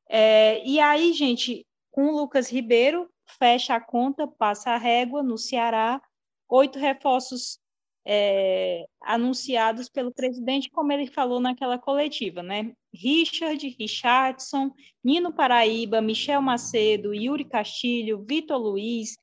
É, 0.10 0.66
e 0.68 0.80
aí, 0.80 1.14
gente, 1.14 1.66
com 1.90 2.08
o 2.08 2.18
Lucas 2.18 2.52
Ribeiro, 2.52 3.10
fecha 3.40 3.76
a 3.76 3.82
conta, 3.82 4.28
passa 4.28 4.72
a 4.72 4.78
régua 4.78 5.24
no 5.24 5.38
Ceará, 5.38 6.02
oito 6.50 6.80
reforços 6.80 7.60
é, 8.06 8.86
anunciados 9.02 9.88
pelo 9.88 10.12
presidente, 10.12 10.70
como 10.70 10.92
ele 10.92 11.08
falou 11.08 11.40
naquela 11.40 11.78
coletiva, 11.78 12.42
né? 12.42 12.74
Richard, 12.94 13.68
Richardson, 13.80 14.72
Nino 15.04 15.34
Paraíba, 15.34 16.02
Michel 16.02 16.42
Macedo, 16.42 17.14
Yuri 17.14 17.46
Castilho, 17.46 18.26
Vitor 18.28 18.58
Luiz, 18.58 19.18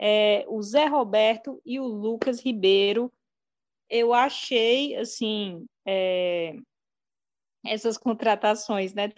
é, 0.00 0.44
o 0.48 0.62
Zé 0.62 0.86
Roberto 0.86 1.60
e 1.64 1.80
o 1.80 1.86
Lucas 1.86 2.40
Ribeiro. 2.40 3.12
Eu 3.88 4.12
achei, 4.12 4.96
assim, 4.96 5.64
é, 5.86 6.56
essas 7.64 7.96
contratações, 7.96 8.94
né? 8.94 9.10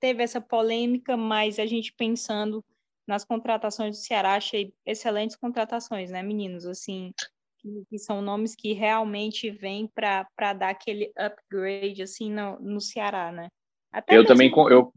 Teve 0.00 0.22
essa 0.22 0.40
polêmica, 0.40 1.16
mas 1.16 1.58
a 1.58 1.66
gente 1.66 1.92
pensando 1.92 2.64
nas 3.06 3.24
contratações 3.24 3.96
do 3.96 4.02
Ceará, 4.02 4.34
achei 4.34 4.72
excelentes 4.84 5.34
contratações, 5.34 6.10
né, 6.10 6.22
meninos? 6.22 6.66
Assim, 6.66 7.12
que, 7.58 7.84
que 7.88 7.98
são 7.98 8.20
nomes 8.20 8.54
que 8.54 8.72
realmente 8.72 9.50
vêm 9.50 9.88
para 9.88 10.52
dar 10.52 10.70
aquele 10.70 11.12
upgrade 11.16 12.02
assim 12.02 12.30
no, 12.30 12.58
no 12.60 12.80
Ceará, 12.80 13.32
né? 13.32 13.48
Até 13.90 14.16
eu 14.16 14.26
também 14.26 14.52
eu, 14.70 14.92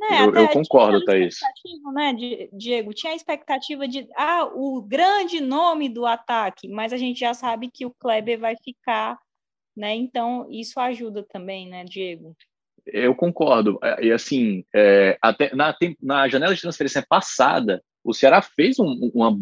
né, 0.00 0.24
eu, 0.24 0.34
eu 0.34 0.48
concordo, 0.48 1.04
Thaís. 1.04 1.36
Né, 1.92 2.14
Diego, 2.52 2.94
tinha 2.94 3.12
a 3.12 3.16
expectativa 3.16 3.86
de 3.86 4.08
ah, 4.16 4.50
o 4.54 4.80
grande 4.80 5.40
nome 5.40 5.90
do 5.90 6.06
ataque, 6.06 6.68
mas 6.68 6.92
a 6.92 6.96
gente 6.96 7.20
já 7.20 7.34
sabe 7.34 7.70
que 7.70 7.84
o 7.84 7.90
Kleber 7.90 8.40
vai 8.40 8.56
ficar, 8.56 9.18
né? 9.76 9.94
Então 9.94 10.46
isso 10.50 10.80
ajuda 10.80 11.22
também, 11.22 11.68
né, 11.68 11.84
Diego? 11.84 12.34
Eu 12.86 13.14
concordo. 13.14 13.78
É, 13.82 14.06
e 14.06 14.12
assim, 14.12 14.64
é, 14.74 15.18
até 15.20 15.54
na, 15.54 15.76
na 16.02 16.28
janela 16.28 16.54
de 16.54 16.62
transferência 16.62 17.04
passada, 17.06 17.82
o 18.02 18.14
Ceará 18.14 18.40
fez, 18.40 18.78
um, 18.78 19.10
uma, 19.14 19.38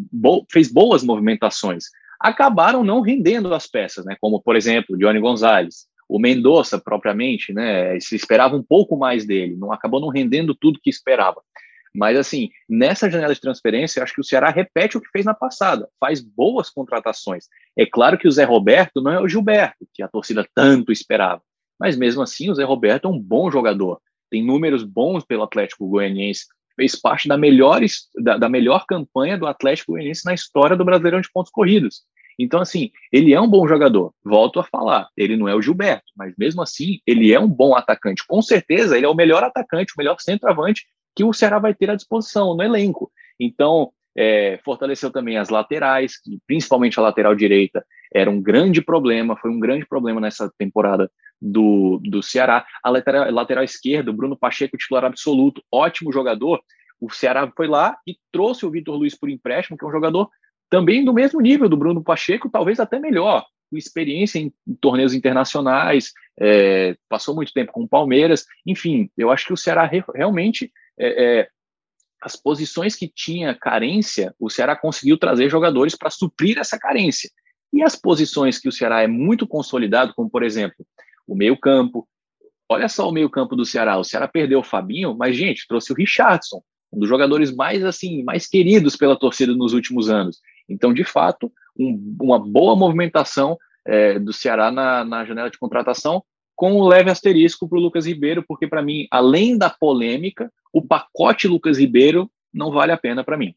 fez 0.51 0.71
boas 0.71 1.03
movimentações 1.03 1.85
acabaram 2.19 2.83
não 2.83 2.99
rendendo 2.99 3.53
as 3.53 3.65
peças, 3.65 4.03
né? 4.03 4.17
Como, 4.19 4.41
por 4.41 4.55
exemplo, 4.55 4.97
Johnny 4.97 5.21
Gonzalez, 5.21 5.87
o 6.09 6.17
Mendonça, 6.17 6.79
propriamente, 6.79 7.53
né? 7.53 7.99
Se 7.99 8.15
esperava 8.15 8.55
um 8.55 8.63
pouco 8.63 8.97
mais 8.97 9.25
dele, 9.25 9.55
não 9.55 9.71
acabou 9.71 10.01
não 10.01 10.09
rendendo 10.09 10.55
tudo 10.55 10.79
que 10.81 10.89
esperava. 10.89 11.41
Mas, 11.93 12.17
assim, 12.17 12.49
nessa 12.67 13.09
janela 13.09 13.33
de 13.33 13.39
transferência, 13.39 14.01
acho 14.01 14.13
que 14.13 14.21
o 14.21 14.23
Ceará 14.23 14.49
repete 14.49 14.97
o 14.97 15.01
que 15.01 15.09
fez 15.11 15.23
na 15.25 15.33
passada, 15.33 15.87
faz 15.99 16.19
boas 16.19 16.69
contratações. 16.69 17.45
É 17.77 17.85
claro 17.85 18.17
que 18.17 18.27
o 18.27 18.31
Zé 18.31 18.43
Roberto 18.43 19.01
não 19.01 19.11
é 19.11 19.21
o 19.21 19.27
Gilberto, 19.27 19.87
que 19.93 20.01
a 20.01 20.07
torcida 20.07 20.47
tanto 20.53 20.91
esperava, 20.91 21.41
mas 21.79 21.95
mesmo 21.95 22.21
assim, 22.21 22.49
o 22.49 22.55
Zé 22.55 22.63
Roberto 22.63 23.07
é 23.07 23.11
um 23.11 23.19
bom 23.19 23.49
jogador, 23.51 24.01
tem 24.29 24.43
números 24.43 24.83
bons 24.83 25.23
pelo 25.23 25.43
Atlético 25.43 25.87
Goianiense, 25.87 26.45
fez 26.75 26.95
parte 26.95 27.27
da 27.27 27.37
melhor, 27.37 27.81
da, 28.17 28.37
da 28.37 28.49
melhor 28.49 28.85
campanha 28.87 29.37
do 29.37 29.47
Atlético 29.47 29.93
Goianiense 29.93 30.25
na 30.25 30.33
história 30.33 30.77
do 30.77 30.85
Brasileirão 30.85 31.21
de 31.21 31.31
pontos 31.31 31.51
corridos. 31.51 32.03
Então, 32.39 32.61
assim, 32.61 32.89
ele 33.11 33.33
é 33.33 33.41
um 33.41 33.49
bom 33.49 33.67
jogador. 33.67 34.13
Volto 34.23 34.61
a 34.61 34.63
falar, 34.63 35.09
ele 35.17 35.35
não 35.35 35.49
é 35.49 35.53
o 35.53 35.61
Gilberto, 35.61 36.05
mas 36.15 36.33
mesmo 36.37 36.61
assim, 36.61 36.99
ele 37.05 37.33
é 37.33 37.39
um 37.39 37.49
bom 37.49 37.75
atacante. 37.75 38.25
Com 38.25 38.41
certeza, 38.41 38.95
ele 38.95 39.05
é 39.05 39.09
o 39.09 39.13
melhor 39.13 39.43
atacante, 39.43 39.93
o 39.93 39.97
melhor 39.97 40.15
centroavante 40.19 40.85
que 41.13 41.23
o 41.23 41.33
Ceará 41.33 41.59
vai 41.59 41.73
ter 41.73 41.89
à 41.89 41.95
disposição 41.95 42.55
no 42.55 42.63
elenco. 42.63 43.11
Então, 43.37 43.91
é, 44.17 44.57
fortaleceu 44.63 45.11
também 45.11 45.37
as 45.37 45.49
laterais, 45.49 46.19
que, 46.21 46.39
principalmente 46.47 46.97
a 46.97 47.03
lateral 47.03 47.35
direita, 47.35 47.85
era 48.13 48.29
um 48.29 48.41
grande 48.41 48.81
problema, 48.81 49.35
foi 49.35 49.51
um 49.51 49.59
grande 49.59 49.85
problema 49.85 50.21
nessa 50.21 50.49
temporada 50.57 51.11
do, 51.41 51.99
do 52.01 52.23
Ceará. 52.23 52.65
A 52.81 52.89
lateral, 52.89 53.31
lateral 53.31 53.63
esquerda, 53.65 54.11
o 54.11 54.13
Bruno 54.13 54.37
Pacheco, 54.37 54.77
titular 54.77 55.03
absoluto, 55.03 55.61
ótimo 55.69 56.11
jogador. 56.11 56.61
O 57.01 57.09
Ceará 57.09 57.51
foi 57.55 57.67
lá 57.67 57.97
e 58.07 58.17
trouxe 58.31 58.65
o 58.65 58.71
Vitor 58.71 58.95
Luiz 58.95 59.17
por 59.17 59.29
empréstimo, 59.29 59.77
que 59.77 59.83
é 59.83 59.87
um 59.87 59.91
jogador 59.91 60.29
também 60.69 61.03
do 61.03 61.13
mesmo 61.13 61.41
nível 61.41 61.67
do 61.67 61.77
Bruno 61.77 62.03
Pacheco, 62.03 62.49
talvez 62.49 62.79
até 62.79 62.99
melhor, 62.99 63.45
com 63.69 63.77
experiência 63.77 64.39
em, 64.39 64.53
torneios 64.81 65.13
internacionais, 65.13 66.11
é, 66.39 66.95
passou 67.07 67.35
muito 67.35 67.53
tempo 67.53 67.71
com 67.71 67.83
o 67.83 67.87
Palmeiras, 67.87 68.45
enfim, 68.65 69.09
eu 69.17 69.31
acho 69.31 69.47
que 69.47 69.53
o 69.53 69.57
Ceará 69.57 69.85
re, 69.85 70.03
realmente 70.13 70.71
é, 70.97 71.39
é, 71.39 71.49
as 72.21 72.35
posições 72.35 72.95
que 72.95 73.07
tinha 73.07 73.55
carência, 73.55 74.33
o 74.39 74.49
Ceará 74.49 74.75
conseguiu 74.75 75.17
trazer 75.17 75.49
jogadores 75.49 75.95
para 75.95 76.09
suprir 76.09 76.57
essa 76.57 76.77
carência. 76.77 77.29
E 77.71 77.83
as 77.83 77.95
posições 77.95 78.59
que 78.59 78.67
o 78.67 78.71
Ceará 78.71 79.01
é 79.01 79.07
muito 79.07 79.47
consolidado, 79.47 80.13
como 80.15 80.29
por 80.29 80.43
exemplo, 80.43 80.85
o 81.27 81.35
meio-campo. 81.35 82.07
Olha 82.67 82.89
só 82.89 83.07
o 83.07 83.11
meio-campo 83.11 83.55
do 83.55 83.65
Ceará. 83.65 83.97
O 83.97 84.03
Ceará 84.03 84.27
perdeu 84.27 84.59
o 84.59 84.63
Fabinho, 84.63 85.15
mas, 85.15 85.35
gente, 85.35 85.67
trouxe 85.67 85.91
o 85.91 85.95
Richardson. 85.95 86.61
um 86.91 86.99
dos 86.99 87.07
jogadores 87.07 87.55
mais 87.55 87.83
assim, 87.83 88.23
mais 88.23 88.47
queridos 88.47 88.95
pela 88.95 89.17
torcida 89.17 89.53
nos 89.53 89.73
últimos 89.73 90.09
anos. 90.09 90.39
Então, 90.69 90.93
de 90.93 91.03
fato, 91.03 91.51
um, 91.77 92.17
uma 92.21 92.39
boa 92.39 92.75
movimentação 92.75 93.57
é, 93.85 94.19
do 94.19 94.31
Ceará 94.31 94.71
na, 94.71 95.03
na 95.03 95.25
janela 95.25 95.49
de 95.49 95.57
contratação, 95.57 96.23
com 96.55 96.73
um 96.73 96.83
leve 96.83 97.09
asterisco 97.09 97.67
para 97.67 97.77
o 97.77 97.81
Lucas 97.81 98.05
Ribeiro, 98.05 98.43
porque 98.47 98.67
para 98.67 98.81
mim, 98.81 99.07
além 99.09 99.57
da 99.57 99.69
polêmica, 99.69 100.51
o 100.73 100.85
pacote 100.85 101.47
Lucas 101.47 101.77
Ribeiro 101.77 102.29
não 102.53 102.71
vale 102.71 102.91
a 102.91 102.97
pena 102.97 103.23
para 103.23 103.37
mim. 103.37 103.55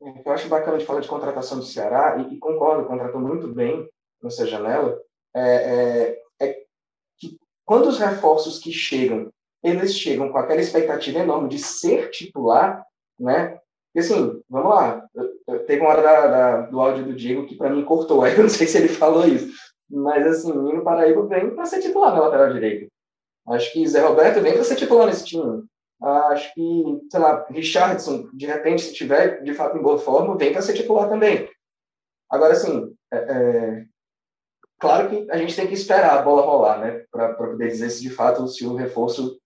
Eu 0.00 0.32
acho 0.32 0.48
bacana 0.48 0.76
de 0.76 0.84
falar 0.84 1.00
de 1.00 1.08
contratação 1.08 1.58
do 1.58 1.64
Ceará, 1.64 2.18
e, 2.18 2.34
e 2.34 2.38
concordo, 2.38 2.86
contratou 2.86 3.20
muito 3.20 3.48
bem 3.48 3.88
nessa 4.22 4.46
janela, 4.46 5.00
é, 5.34 6.18
é, 6.40 6.46
é, 6.46 6.64
que 7.18 7.38
quando 7.64 7.88
os 7.88 7.98
reforços 7.98 8.58
que 8.58 8.70
chegam, 8.70 9.32
eles 9.62 9.96
chegam 9.96 10.30
com 10.30 10.36
aquela 10.36 10.60
expectativa 10.60 11.20
enorme 11.20 11.48
de 11.48 11.58
ser 11.58 12.10
titular, 12.10 12.84
né? 13.18 13.58
E 13.94 14.00
assim, 14.00 14.42
vamos 14.50 14.70
lá, 14.70 15.06
teve 15.66 15.80
uma 15.80 15.90
hora 15.90 16.02
da, 16.02 16.26
da, 16.26 16.60
do 16.62 16.80
áudio 16.80 17.04
do 17.04 17.14
Diego 17.14 17.46
que 17.46 17.56
para 17.56 17.70
mim 17.70 17.84
cortou, 17.84 18.22
aí 18.24 18.34
eu 18.34 18.42
não 18.42 18.48
sei 18.48 18.66
se 18.66 18.78
ele 18.78 18.88
falou 18.88 19.26
isso, 19.26 19.54
mas 19.88 20.26
assim, 20.26 20.50
o 20.50 20.62
Nino 20.62 20.82
Paraíba 20.82 21.24
vem 21.26 21.54
para 21.54 21.64
ser 21.64 21.80
titular 21.80 22.12
na 22.12 22.22
lateral 22.22 22.52
direita. 22.52 22.88
Acho 23.46 23.72
que 23.72 23.86
Zé 23.86 24.00
Roberto 24.00 24.40
vem 24.40 24.54
para 24.54 24.64
ser 24.64 24.76
titular 24.76 25.06
nesse 25.06 25.24
time. 25.24 25.64
Acho 26.02 26.52
que, 26.54 27.00
sei 27.10 27.20
lá, 27.20 27.46
Richardson, 27.50 28.28
de 28.32 28.46
repente, 28.46 28.82
se 28.82 28.94
tiver 28.94 29.42
de 29.42 29.54
fato 29.54 29.76
em 29.76 29.82
boa 29.82 29.98
forma, 29.98 30.36
vem 30.36 30.52
para 30.52 30.62
ser 30.62 30.74
titular 30.74 31.08
também. 31.08 31.48
Agora, 32.30 32.52
assim, 32.52 32.94
é, 33.12 33.16
é, 33.16 33.84
claro 34.80 35.08
que 35.08 35.30
a 35.30 35.36
gente 35.36 35.54
tem 35.54 35.66
que 35.66 35.74
esperar 35.74 36.18
a 36.18 36.22
bola 36.22 36.42
rolar, 36.42 36.80
né, 36.80 37.04
para 37.10 37.34
poder 37.34 37.68
dizer 37.68 37.90
se 37.90 38.02
de 38.02 38.10
fato 38.10 38.48
se 38.48 38.66
o 38.66 38.74
reforço 38.74 39.38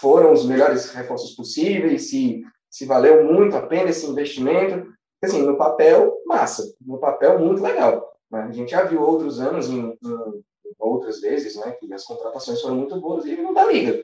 foram 0.00 0.32
os 0.32 0.44
melhores 0.44 0.90
reforços 0.92 1.34
possíveis, 1.36 2.10
se, 2.10 2.42
se 2.70 2.84
valeu 2.86 3.24
muito 3.24 3.56
a 3.56 3.66
pena 3.66 3.90
esse 3.90 4.06
investimento. 4.06 4.92
Assim, 5.22 5.42
no 5.42 5.56
papel, 5.56 6.16
massa. 6.26 6.62
No 6.80 6.98
papel, 6.98 7.38
muito 7.38 7.62
legal. 7.62 8.16
Né? 8.30 8.42
A 8.42 8.52
gente 8.52 8.70
já 8.70 8.84
viu 8.84 9.02
outros 9.02 9.40
anos, 9.40 9.68
em, 9.68 9.90
em, 10.02 10.44
outras 10.78 11.20
vezes, 11.20 11.56
né, 11.56 11.72
que 11.72 11.92
as 11.92 12.04
contratações 12.04 12.60
foram 12.60 12.76
muito 12.76 13.00
boas 13.00 13.24
e 13.24 13.36
não 13.36 13.52
dá 13.52 13.64
liga. 13.64 14.02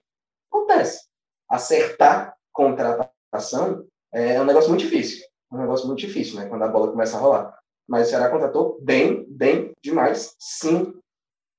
Acontece. 0.51 1.07
Acertar 1.49 2.35
contratação 2.53 3.87
é 4.13 4.41
um 4.41 4.45
negócio 4.45 4.71
muito 4.71 4.85
difícil. 4.85 5.25
É 5.53 5.55
um 5.55 5.59
negócio 5.59 5.87
muito 5.87 6.01
difícil, 6.01 6.37
né, 6.37 6.47
quando 6.47 6.63
a 6.63 6.69
bola 6.69 6.91
começa 6.91 7.17
a 7.17 7.21
rolar. 7.21 7.59
Mas 7.87 8.07
o 8.07 8.11
Ceará 8.11 8.31
contratou 8.31 8.79
bem, 8.81 9.25
bem 9.29 9.73
demais, 9.83 10.35
sim. 10.39 10.95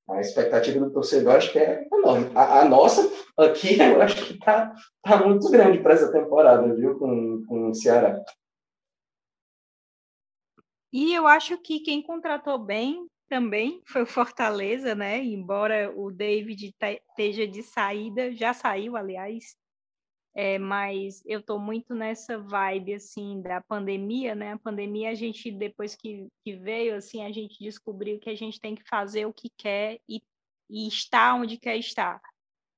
A 0.07 0.19
expectativa 0.19 0.79
do 0.79 0.91
torcedor 0.91 1.35
acho 1.35 1.51
que 1.51 1.59
é 1.59 1.88
enorme. 1.91 2.29
A, 2.35 2.62
a 2.62 2.65
nossa 2.65 3.01
aqui 3.38 3.77
eu 3.81 4.01
acho 4.01 4.25
que 4.25 4.33
está 4.33 4.74
tá 5.01 5.25
muito 5.25 5.50
grande 5.50 5.79
para 5.79 5.93
essa 5.93 6.12
temporada, 6.12 6.74
viu, 6.75 6.97
com, 6.97 7.43
com 7.47 7.69
o 7.69 7.74
Ceará. 7.74 8.24
E 10.93 11.13
eu 11.13 11.27
acho 11.27 11.57
que 11.57 11.79
quem 11.79 12.01
contratou 12.01 12.57
bem 12.57 13.07
também 13.27 13.81
foi 13.85 14.03
o 14.03 14.07
Fortaleza, 14.07 14.95
né? 14.95 15.21
Embora 15.24 15.91
o 15.95 16.12
David 16.12 16.74
esteja 17.09 17.47
de 17.47 17.63
saída, 17.63 18.31
já 18.33 18.53
saiu, 18.53 18.95
aliás, 18.95 19.57
é, 20.36 20.60
mas 20.60 21.24
eu 21.25 21.39
estou 21.39 21.58
muito 21.58 21.96
nessa 21.96 22.38
vibe 22.38 22.96
assim 22.96 23.42
da 23.42 23.62
pandemia, 23.62 24.36
né? 24.36 24.51
A 24.51 24.60
pandemia 24.60 25.10
a 25.12 25.15
gente 25.15 25.50
depois 25.50 25.96
que, 25.96 26.27
que 26.44 26.54
veio 26.58 26.96
assim 26.96 27.24
a 27.24 27.32
gente 27.32 27.58
descobriu 27.58 28.20
que 28.20 28.30
a 28.30 28.36
gente 28.36 28.60
tem 28.60 28.75
que 28.75 28.84
fazer 28.84 29.25
o 29.25 29.34
que 29.34 29.50
quer 29.58 29.98
e, 30.10 30.22
e 30.70 30.88
estar 30.89 31.36
onde 31.36 31.57
quer 31.57 31.77
estar. 31.77 32.22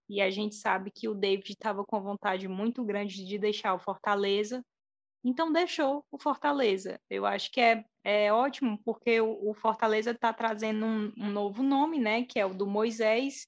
E 0.08 0.22
a 0.22 0.30
gente 0.30 0.56
sabe 0.56 0.92
que 0.92 1.10
o 1.10 1.16
David 1.16 1.52
estava 1.52 1.84
com 1.84 2.00
vontade 2.00 2.48
muito 2.48 2.84
grande 2.84 3.26
de 3.26 3.40
deixar 3.40 3.74
o 3.74 3.80
Fortaleza, 3.80 4.64
então 5.24 5.52
deixou 5.52 6.06
o 6.12 6.18
Fortaleza. 6.20 7.02
Eu 7.10 7.26
acho 7.26 7.52
que 7.52 7.60
é, 7.60 7.84
é 8.04 8.32
ótimo, 8.32 8.80
porque 8.86 9.20
o, 9.20 9.50
o 9.50 9.54
Fortaleza 9.56 10.12
está 10.12 10.32
trazendo 10.32 10.86
um, 10.86 11.12
um, 11.18 11.30
novo 11.32 11.64
nome, 11.64 12.00
né? 12.00 12.24
Que 12.24 12.40
é 12.40 12.46
o 12.46 12.54
do 12.54 12.68
Moisés, 12.68 13.48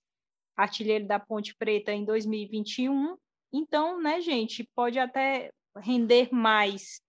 artilheiro 0.58 1.08
da 1.08 1.20
Ponte 1.20 1.56
Preta 1.56 1.94
em 1.94 2.04
2021. 2.04 3.16
Então, 3.52 4.00
né, 4.02 4.22
gente, 4.22 4.68
pode 4.76 5.00
até 5.00 5.52
render 5.78 6.30
mais 6.32 7.02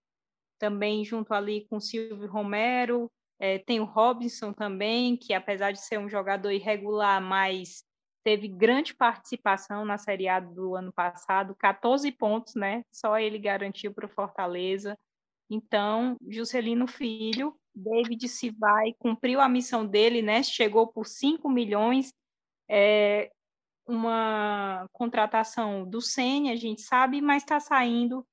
também 0.59 1.03
junto 1.03 1.33
ali 1.33 1.65
com 1.67 1.77
o 1.77 1.81
Silvio 1.81 2.29
Romero. 2.29 3.11
É, 3.39 3.57
tem 3.59 3.79
o 3.79 3.85
Robinson 3.85 4.53
também, 4.53 5.17
que 5.17 5.33
apesar 5.33 5.71
de 5.71 5.81
ser 5.81 5.97
um 5.99 6.09
jogador 6.09 6.51
irregular, 6.51 7.19
mas 7.21 7.83
teve 8.23 8.47
grande 8.47 8.93
participação 8.93 9.83
na 9.83 9.97
Série 9.97 10.27
A 10.27 10.39
do 10.39 10.75
ano 10.75 10.93
passado, 10.93 11.55
14 11.55 12.11
pontos, 12.11 12.53
né? 12.53 12.83
Só 12.91 13.17
ele 13.17 13.39
garantiu 13.39 13.93
para 13.93 14.05
o 14.05 14.09
Fortaleza. 14.09 14.95
Então, 15.49 16.15
Juscelino 16.29 16.87
Filho, 16.87 17.55
David 17.73 18.27
se 18.27 18.51
vai, 18.51 18.93
cumpriu 18.99 19.41
a 19.41 19.49
missão 19.49 19.85
dele, 19.85 20.21
né? 20.21 20.43
Chegou 20.43 20.87
por 20.87 21.07
5 21.07 21.49
milhões, 21.49 22.13
é 22.69 23.31
uma 23.91 24.87
contratação 24.93 25.85
do 25.85 26.01
Sene, 26.01 26.51
a 26.51 26.55
gente 26.55 26.81
sabe, 26.81 27.21
mas 27.21 27.43
está 27.43 27.59
saindo 27.59 28.25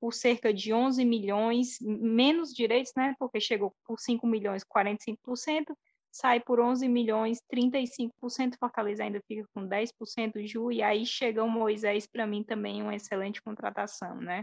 por 0.00 0.14
cerca 0.14 0.52
de 0.52 0.72
11 0.72 1.04
milhões, 1.04 1.78
menos 1.80 2.54
direitos, 2.54 2.92
né? 2.96 3.14
Porque 3.18 3.40
chegou 3.40 3.74
por 3.84 4.00
5 4.00 4.26
milhões, 4.26 4.64
45%, 4.64 5.76
sai 6.10 6.40
por 6.40 6.58
11 6.58 6.88
milhões, 6.88 7.38
35%, 7.52 8.56
Fortaleza 8.58 9.04
ainda 9.04 9.20
fica 9.26 9.46
com 9.54 9.68
10% 9.68 10.46
Ju, 10.46 10.72
e 10.72 10.82
aí 10.82 11.04
chega 11.04 11.44
o 11.44 11.48
Moisés, 11.48 12.06
para 12.06 12.26
mim 12.26 12.42
também 12.42 12.82
uma 12.82 12.94
excelente 12.94 13.42
contratação, 13.42 14.16
né? 14.16 14.42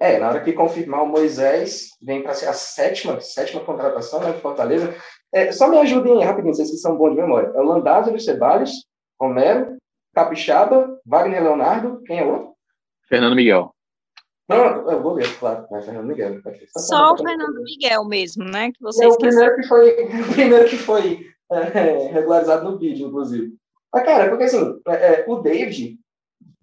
É, 0.00 0.18
na 0.18 0.28
hora 0.28 0.44
que 0.44 0.52
confirmar 0.52 1.02
o 1.02 1.08
Moisés, 1.08 1.88
vem 2.00 2.22
para 2.22 2.34
ser 2.34 2.46
a 2.46 2.52
sétima, 2.52 3.20
sétima 3.20 3.64
contratação 3.64 4.20
né, 4.20 4.32
de 4.32 4.40
Fortaleza. 4.40 4.94
É, 5.32 5.50
só 5.50 5.68
me 5.68 5.76
ajudem 5.78 6.22
rapidinho, 6.22 6.54
vocês 6.54 6.70
que 6.70 6.76
são 6.76 6.96
bons 6.96 7.10
de 7.10 7.16
memória. 7.16 7.48
É 7.48 7.60
o 7.60 7.64
Landázio 7.64 8.18
Ceballos, 8.20 8.70
Romero, 9.20 9.76
Capixaba, 10.14 10.98
Wagner 11.04 11.42
Leonardo, 11.42 12.02
quem 12.04 12.18
é 12.18 12.24
o 12.24 12.30
outro? 12.30 12.54
Fernando 13.08 13.36
Miguel. 13.36 13.74
Não, 14.48 14.90
eu 14.90 15.02
vou 15.02 15.12
ler, 15.12 15.28
claro, 15.38 15.66
é 15.72 15.82
Fernando 15.82 16.06
Miguel. 16.06 16.40
Só 16.76 17.12
o 17.12 17.16
Fernando 17.18 17.62
Miguel 17.62 18.04
mesmo, 18.06 18.44
né? 18.44 18.72
Que 18.72 18.82
você 18.82 19.04
é 19.04 19.08
o 19.08 19.16
primeiro 19.16 19.56
que 19.56 19.62
foi, 19.66 20.04
o 20.22 20.32
primeiro 20.32 20.68
que 20.68 20.76
foi 20.76 21.26
é, 21.52 22.08
regularizado 22.12 22.70
no 22.70 22.78
vídeo, 22.78 23.08
inclusive. 23.08 23.54
Mas, 23.92 24.04
cara, 24.04 24.28
porque 24.28 24.44
assim, 24.44 24.80
é, 24.86 24.94
é, 24.94 25.24
o 25.28 25.36
David, 25.36 25.98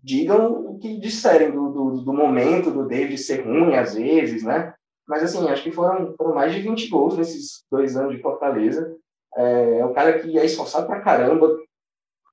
digam 0.04 0.72
o 0.72 0.80
que 0.80 1.00
disserem 1.00 1.52
do, 1.52 1.70
do, 1.70 1.92
do, 2.02 2.14
momento 2.14 2.72
do 2.72 2.88
David 2.88 3.18
ser 3.18 3.42
ruim 3.46 3.76
às 3.76 3.96
vezes, 3.96 4.44
né? 4.44 4.74
Mas 5.08 5.24
assim, 5.24 5.48
acho 5.48 5.64
que 5.64 5.72
foram, 5.72 6.16
foram 6.16 6.34
mais 6.34 6.54
de 6.54 6.62
20 6.62 6.88
gols 6.90 7.18
nesses 7.18 7.64
dois 7.72 7.96
anos 7.96 8.16
de 8.16 8.22
Fortaleza. 8.22 8.96
É, 9.36 9.80
é 9.80 9.86
um 9.86 9.94
cara 9.94 10.20
que 10.20 10.38
é 10.38 10.46
esforçado 10.46 10.88
pra 10.88 11.02
caramba, 11.02 11.56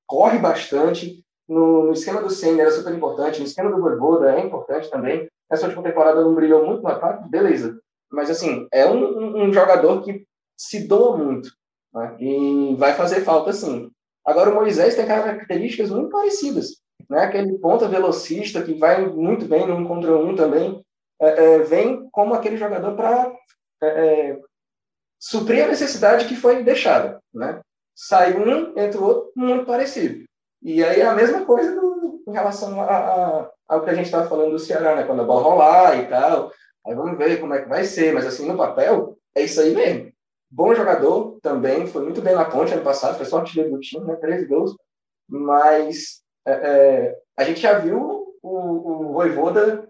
corre 0.07 0.39
bastante. 0.39 1.25
No, 1.49 1.85
no 1.87 1.93
esquema 1.93 2.23
do 2.23 2.31
Senna 2.31 2.63
era 2.63 2.71
super 2.71 2.95
importante, 2.95 3.41
no 3.41 3.47
esquema 3.47 3.71
do 3.71 3.81
Voivoda 3.81 4.35
é 4.35 4.41
importante 4.41 4.91
também. 4.91 5.29
Essa 5.51 5.67
última 5.67 5.83
temporada 5.83 6.23
não 6.23 6.35
brilhou 6.35 6.65
muito 6.65 6.83
no 6.83 6.89
ataque, 6.89 7.29
beleza. 7.29 7.79
Mas, 8.11 8.31
assim, 8.31 8.67
é 8.73 8.87
um, 8.89 9.45
um 9.45 9.53
jogador 9.53 10.03
que 10.03 10.25
se 10.57 10.87
doa 10.87 11.17
muito. 11.17 11.51
Né? 11.93 12.17
E 12.21 12.75
vai 12.77 12.95
fazer 12.95 13.23
falta, 13.23 13.53
sim. 13.53 13.91
Agora, 14.25 14.51
o 14.51 14.55
Moisés 14.55 14.95
tem 14.95 15.07
características 15.07 15.91
muito 15.91 16.11
parecidas. 16.11 16.77
Né? 17.09 17.25
Aquele 17.25 17.59
ponta 17.59 17.89
velocista 17.89 18.63
que 18.63 18.75
vai 18.75 19.07
muito 19.07 19.47
bem 19.47 19.67
no 19.67 19.75
um 19.75 19.87
contra 19.87 20.17
um 20.17 20.35
também. 20.35 20.83
É, 21.21 21.55
é, 21.55 21.59
vem 21.59 22.09
como 22.11 22.35
aquele 22.35 22.57
jogador 22.57 22.95
para 22.97 23.33
é, 23.83 23.87
é, 23.87 24.41
suprir 25.19 25.65
a 25.65 25.69
necessidade 25.69 26.27
que 26.27 26.37
foi 26.37 26.63
deixada. 26.63 27.21
Né? 27.33 27.61
Sai 27.95 28.35
um, 28.37 28.79
entra 28.79 29.01
o 29.01 29.05
outro, 29.05 29.33
muito 29.37 29.67
parecido. 29.67 30.25
E 30.63 30.83
aí 30.83 31.01
é 31.01 31.07
a 31.07 31.15
mesma 31.15 31.45
coisa 31.45 31.75
do, 31.75 32.23
em 32.27 32.33
relação 32.33 32.81
a, 32.81 33.51
ao 33.69 33.83
que 33.83 33.91
a 33.91 33.95
gente 33.95 34.07
estava 34.07 34.29
falando 34.29 34.53
do 34.53 34.59
Ceará, 34.59 34.95
né? 34.95 35.05
Quando 35.05 35.23
a 35.23 35.25
bola 35.25 35.43
rolar 35.43 35.97
e 35.99 36.07
tal. 36.07 36.53
Aí 36.87 36.95
vamos 36.95 37.19
ver 37.19 37.41
como 37.41 37.55
é 37.55 37.63
que 37.63 37.69
vai 37.69 37.85
ser. 37.85 38.13
Mas 38.13 38.27
assim, 38.27 38.47
no 38.47 38.57
papel, 38.57 39.17
é 39.35 39.43
isso 39.43 39.61
aí 39.61 39.75
mesmo. 39.75 40.13
Bom 40.51 40.75
jogador 40.75 41.39
também, 41.41 41.87
foi 41.87 42.03
muito 42.03 42.21
bem 42.21 42.35
na 42.35 42.45
ponte 42.45 42.75
ano 42.75 42.83
passado, 42.83 43.17
foi 43.17 43.25
só 43.25 43.39
artilheiro 43.39 43.71
do 43.71 43.81
time, 43.81 44.05
né? 44.05 44.17
13 44.17 44.47
gols. 44.47 44.77
Mas 45.29 46.23
é, 46.47 46.53
é, 46.53 47.19
a 47.39 47.45
gente 47.45 47.61
já 47.61 47.79
viu 47.79 48.37
o, 48.43 49.09
o 49.09 49.13
Voivoda 49.13 49.89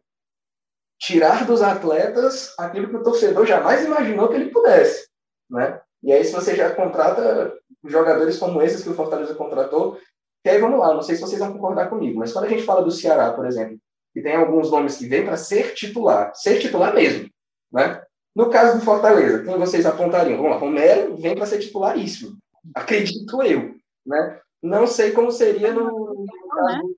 tirar 1.00 1.44
dos 1.44 1.62
atletas 1.62 2.54
aquilo 2.56 2.88
que 2.88 2.96
o 2.96 3.02
torcedor 3.02 3.44
jamais 3.44 3.84
imaginou 3.84 4.28
que 4.28 4.34
ele 4.34 4.50
pudesse, 4.50 5.08
né? 5.50 5.80
E 6.02 6.12
aí, 6.12 6.24
se 6.24 6.32
você 6.32 6.54
já 6.54 6.72
contrata 6.74 7.52
jogadores 7.84 8.38
como 8.38 8.62
esses 8.62 8.82
que 8.82 8.90
o 8.90 8.94
Fortaleza 8.94 9.34
contratou, 9.34 9.98
e 10.44 10.48
aí 10.50 10.58
vamos 10.58 10.78
lá, 10.78 10.92
não 10.92 11.02
sei 11.02 11.14
se 11.14 11.20
vocês 11.22 11.38
vão 11.38 11.52
concordar 11.52 11.88
comigo, 11.88 12.18
mas 12.18 12.32
quando 12.32 12.46
a 12.46 12.48
gente 12.48 12.64
fala 12.64 12.82
do 12.82 12.90
Ceará, 12.90 13.32
por 13.32 13.46
exemplo, 13.46 13.78
que 14.12 14.20
tem 14.20 14.34
alguns 14.34 14.70
nomes 14.70 14.96
que 14.96 15.06
vêm 15.06 15.24
para 15.24 15.36
ser 15.36 15.74
titular, 15.74 16.34
ser 16.34 16.60
titular 16.60 16.92
mesmo, 16.94 17.28
né? 17.72 18.02
No 18.34 18.50
caso 18.50 18.78
do 18.78 18.84
Fortaleza, 18.84 19.44
quem 19.44 19.58
vocês 19.58 19.86
apontariam? 19.86 20.36
Vamos 20.36 20.52
lá, 20.52 20.56
Romero 20.56 21.16
vem 21.16 21.34
para 21.34 21.46
ser 21.46 21.58
titularíssimo, 21.58 22.36
acredito 22.74 23.42
eu, 23.42 23.74
né? 24.04 24.40
Não 24.62 24.86
sei 24.86 25.12
como 25.12 25.30
seria 25.30 25.72
no, 25.72 25.84
no 25.84 26.26
caso... 26.26 26.96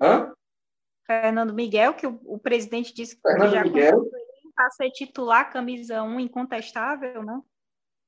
Hã? 0.00 0.32
Fernando 1.06 1.52
Miguel, 1.52 1.94
que 1.94 2.06
o, 2.06 2.20
o 2.24 2.38
presidente 2.38 2.94
disse 2.94 3.16
que 3.16 3.22
Fernando 3.22 3.52
já 3.52 3.62
Miguel. 3.64 4.08
para 4.54 4.70
ser 4.70 4.90
titular, 4.90 5.52
camisa 5.52 6.02
1 6.02 6.20
incontestável, 6.20 7.22
né? 7.22 7.40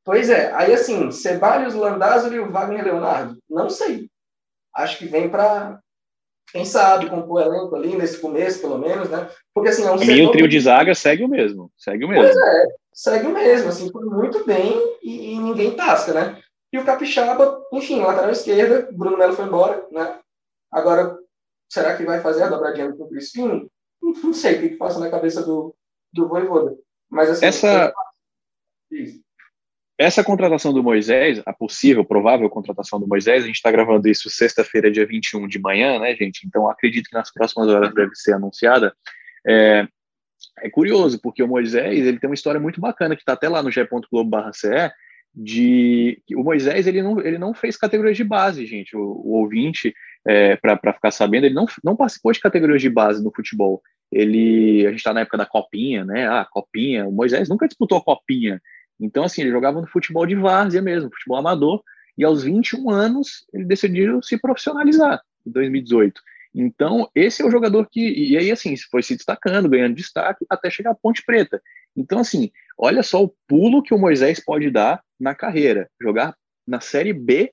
Pois 0.04 0.28
é, 0.28 0.52
aí 0.52 0.72
assim, 0.74 1.10
Ceballos, 1.10 1.74
Landázuri 1.74 2.36
e 2.36 2.40
o 2.40 2.50
Wagner 2.50 2.84
Leonardo, 2.84 3.38
não 3.48 3.70
sei. 3.70 4.10
Acho 4.74 4.98
que 4.98 5.06
vem 5.06 5.30
para, 5.30 5.80
quem 6.52 6.64
sabe, 6.64 7.08
compor 7.08 7.40
elenco 7.42 7.74
ali 7.74 7.96
nesse 7.96 8.18
começo, 8.20 8.60
pelo 8.60 8.78
menos, 8.78 9.08
né? 9.08 9.30
Porque 9.54 9.70
assim, 9.70 9.84
é 9.86 9.90
um 9.90 9.96
mim, 9.96 10.26
o 10.26 10.30
trio 10.32 10.48
de 10.48 10.60
zaga 10.60 10.94
segue 10.94 11.24
o 11.24 11.28
mesmo. 11.28 11.72
Segue 11.78 12.04
o 12.04 12.08
mesmo. 12.08 12.24
Pois 12.24 12.36
é, 12.36 12.66
segue 12.92 13.26
o 13.28 13.32
mesmo, 13.32 13.68
assim, 13.70 13.90
foi 13.90 14.04
muito 14.04 14.44
bem 14.44 14.74
e, 15.02 15.34
e 15.34 15.38
ninguém 15.38 15.74
tasca, 15.74 16.12
né? 16.12 16.42
E 16.72 16.78
o 16.78 16.84
Capixaba, 16.84 17.62
enfim, 17.72 18.00
lateral 18.02 18.30
esquerda, 18.30 18.88
Bruno 18.92 19.16
Melo 19.16 19.32
foi 19.32 19.46
embora, 19.46 19.86
né? 19.90 20.18
Agora, 20.70 21.16
será 21.70 21.96
que 21.96 22.04
vai 22.04 22.20
fazer 22.20 22.42
a 22.42 22.48
dobradinha 22.48 22.92
com 22.92 23.04
o 23.04 23.08
Crispim? 23.08 23.70
Não 24.02 24.34
sei 24.34 24.56
o 24.56 24.60
que, 24.60 24.68
que 24.70 24.76
passa 24.76 24.98
na 25.00 25.08
cabeça 25.08 25.42
do, 25.42 25.74
do 26.12 26.28
Voivoda. 26.28 26.76
Mas 27.08 27.30
assim, 27.30 27.46
Essa- 27.46 27.94
Isso. 28.90 29.23
Essa 29.96 30.24
contratação 30.24 30.72
do 30.72 30.82
Moisés, 30.82 31.40
a 31.46 31.52
possível, 31.52 32.04
provável 32.04 32.50
contratação 32.50 32.98
do 32.98 33.06
Moisés, 33.06 33.44
a 33.44 33.46
gente 33.46 33.56
está 33.56 33.70
gravando 33.70 34.08
isso 34.08 34.28
sexta-feira, 34.28 34.90
dia 34.90 35.06
21 35.06 35.46
de 35.46 35.60
manhã, 35.60 36.00
né, 36.00 36.16
gente? 36.16 36.44
Então 36.46 36.68
acredito 36.68 37.08
que 37.08 37.14
nas 37.14 37.32
próximas 37.32 37.68
horas 37.68 37.94
deve 37.94 38.14
ser 38.14 38.32
anunciada. 38.32 38.92
É, 39.46 39.86
é 40.58 40.70
curioso, 40.70 41.20
porque 41.22 41.42
o 41.42 41.48
Moisés 41.48 42.06
ele 42.06 42.18
tem 42.18 42.28
uma 42.28 42.34
história 42.34 42.60
muito 42.60 42.80
bacana, 42.80 43.14
que 43.14 43.22
está 43.22 43.34
até 43.34 43.48
lá 43.48 43.62
no 43.62 43.70
ge.globo.ce, 43.70 44.90
de 45.32 46.20
o 46.34 46.42
Moisés 46.42 46.86
ele 46.86 47.02
não, 47.02 47.20
ele 47.20 47.38
não 47.38 47.54
fez 47.54 47.76
categorias 47.76 48.16
de 48.16 48.24
base, 48.24 48.66
gente. 48.66 48.96
O, 48.96 49.00
o 49.00 49.32
ouvinte, 49.40 49.94
é, 50.26 50.56
para 50.56 50.92
ficar 50.92 51.10
sabendo, 51.12 51.46
ele 51.46 51.54
não, 51.54 51.66
não 51.84 51.96
participou 51.96 52.32
de 52.32 52.40
categorias 52.40 52.80
de 52.80 52.90
base 52.90 53.22
no 53.22 53.32
futebol. 53.34 53.80
Ele, 54.12 54.86
a 54.86 54.90
gente 54.90 54.98
está 54.98 55.12
na 55.12 55.20
época 55.20 55.38
da 55.38 55.46
copinha, 55.46 56.04
né? 56.04 56.28
Ah, 56.28 56.46
copinha. 56.48 57.06
O 57.06 57.12
Moisés 57.12 57.48
nunca 57.48 57.66
disputou 57.66 58.02
copinha. 58.02 58.60
Então, 59.00 59.24
assim, 59.24 59.42
ele 59.42 59.50
jogava 59.50 59.80
no 59.80 59.86
futebol 59.86 60.26
de 60.26 60.34
várzea 60.34 60.80
mesmo, 60.80 61.10
futebol 61.10 61.38
amador, 61.38 61.82
e 62.16 62.24
aos 62.24 62.44
21 62.44 62.90
anos 62.90 63.44
ele 63.52 63.64
decidiu 63.64 64.22
se 64.22 64.38
profissionalizar, 64.38 65.20
em 65.46 65.50
2018. 65.50 66.20
Então, 66.54 67.10
esse 67.14 67.42
é 67.42 67.44
o 67.44 67.50
jogador 67.50 67.88
que, 67.90 68.00
e 68.00 68.36
aí, 68.36 68.52
assim, 68.52 68.76
foi 68.90 69.02
se 69.02 69.16
destacando, 69.16 69.68
ganhando 69.68 69.96
destaque, 69.96 70.46
até 70.48 70.70
chegar 70.70 70.92
à 70.92 70.94
Ponte 70.94 71.24
Preta. 71.24 71.60
Então, 71.96 72.20
assim, 72.20 72.50
olha 72.78 73.02
só 73.02 73.24
o 73.24 73.34
pulo 73.48 73.82
que 73.82 73.92
o 73.92 73.98
Moisés 73.98 74.38
pode 74.38 74.70
dar 74.70 75.02
na 75.18 75.34
carreira, 75.34 75.90
jogar 76.00 76.36
na 76.66 76.80
Série 76.80 77.12
B, 77.12 77.52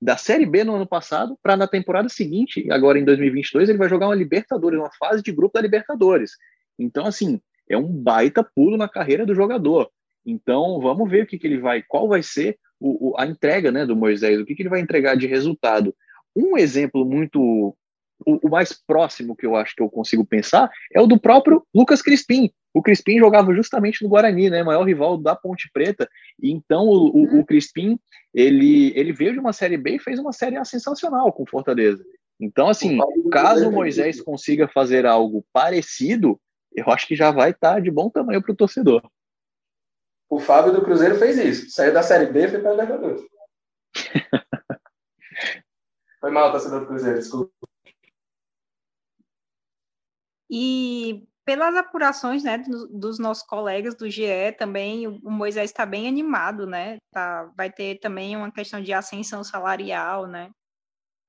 da 0.00 0.16
Série 0.16 0.46
B 0.46 0.62
no 0.62 0.76
ano 0.76 0.86
passado, 0.86 1.36
para 1.42 1.56
na 1.56 1.66
temporada 1.66 2.08
seguinte, 2.08 2.70
agora 2.70 2.98
em 2.98 3.04
2022, 3.04 3.68
ele 3.68 3.78
vai 3.78 3.88
jogar 3.88 4.06
uma 4.06 4.14
Libertadores, 4.14 4.78
uma 4.78 4.90
fase 4.98 5.22
de 5.22 5.32
grupo 5.32 5.54
da 5.54 5.60
Libertadores. 5.60 6.32
Então, 6.78 7.06
assim, 7.06 7.40
é 7.68 7.76
um 7.76 7.88
baita 7.88 8.44
pulo 8.44 8.76
na 8.76 8.88
carreira 8.88 9.26
do 9.26 9.34
jogador. 9.34 9.90
Então, 10.26 10.80
vamos 10.80 11.08
ver 11.08 11.22
o 11.22 11.26
que, 11.26 11.38
que 11.38 11.46
ele 11.46 11.58
vai, 11.58 11.82
qual 11.82 12.08
vai 12.08 12.22
ser 12.22 12.58
o, 12.80 13.10
o, 13.10 13.18
a 13.18 13.24
entrega 13.24 13.70
né, 13.70 13.86
do 13.86 13.96
Moisés, 13.96 14.40
o 14.40 14.44
que, 14.44 14.54
que 14.54 14.62
ele 14.62 14.68
vai 14.68 14.80
entregar 14.80 15.16
de 15.16 15.26
resultado. 15.26 15.94
Um 16.34 16.58
exemplo 16.58 17.04
muito. 17.04 17.76
O, 18.26 18.46
o, 18.46 18.50
mais 18.50 18.72
próximo 18.72 19.36
que 19.36 19.44
eu 19.44 19.54
acho 19.54 19.74
que 19.76 19.82
eu 19.82 19.90
consigo 19.90 20.24
pensar 20.24 20.70
é 20.92 21.00
o 21.00 21.06
do 21.06 21.20
próprio 21.20 21.62
Lucas 21.74 22.00
Crispim. 22.00 22.50
O 22.74 22.82
Crispim 22.82 23.18
jogava 23.18 23.54
justamente 23.54 24.02
no 24.02 24.08
Guarani, 24.08 24.48
né, 24.48 24.62
maior 24.62 24.84
rival 24.84 25.18
da 25.18 25.36
Ponte 25.36 25.70
Preta. 25.72 26.08
E 26.42 26.50
então 26.50 26.86
o, 26.86 27.08
o, 27.14 27.40
o 27.40 27.44
Crispim 27.44 27.98
ele, 28.34 28.92
ele 28.96 29.12
veio 29.12 29.34
de 29.34 29.38
uma 29.38 29.52
série 29.52 29.76
B 29.76 29.96
e 29.96 29.98
fez 29.98 30.18
uma 30.18 30.32
série 30.32 30.56
A 30.56 30.64
sensacional 30.64 31.30
com 31.32 31.46
Fortaleza. 31.46 32.04
Então, 32.40 32.68
assim, 32.68 32.98
caso 33.30 33.68
o 33.68 33.72
Moisés 33.72 34.20
consiga 34.20 34.68
fazer 34.68 35.06
algo 35.06 35.44
parecido, 35.52 36.38
eu 36.74 36.90
acho 36.90 37.06
que 37.06 37.16
já 37.16 37.30
vai 37.30 37.50
estar 37.50 37.80
de 37.80 37.90
bom 37.90 38.10
tamanho 38.10 38.42
para 38.42 38.52
o 38.52 38.56
torcedor. 38.56 39.02
O 40.28 40.40
Fábio 40.40 40.72
do 40.72 40.82
Cruzeiro 40.82 41.16
fez 41.16 41.38
isso. 41.38 41.70
Saiu 41.70 41.92
da 41.92 42.02
Série 42.02 42.26
B 42.26 42.44
e 42.44 42.48
foi 42.48 42.60
para 42.60 42.70
a 42.70 42.74
Libertadores. 42.74 43.22
foi 46.20 46.30
mal, 46.30 46.50
torcedor 46.50 46.80
do 46.80 46.86
Cruzeiro, 46.86 47.18
desculpa. 47.18 47.52
E 50.50 51.26
pelas 51.46 51.76
apurações 51.76 52.42
né, 52.42 52.58
dos, 52.90 53.20
nossos 53.20 53.46
colegas 53.46 53.94
do 53.94 54.10
GE 54.10 54.52
também, 54.58 55.06
o 55.06 55.30
Moisés 55.30 55.70
está 55.70 55.86
bem 55.86 56.08
animado, 56.08 56.66
né? 56.66 56.98
Tá, 57.12 57.48
vai 57.56 57.70
ter 57.70 58.00
também 58.00 58.36
uma 58.36 58.50
questão 58.50 58.82
de 58.82 58.92
ascensão 58.92 59.44
salarial, 59.44 60.26
né? 60.26 60.50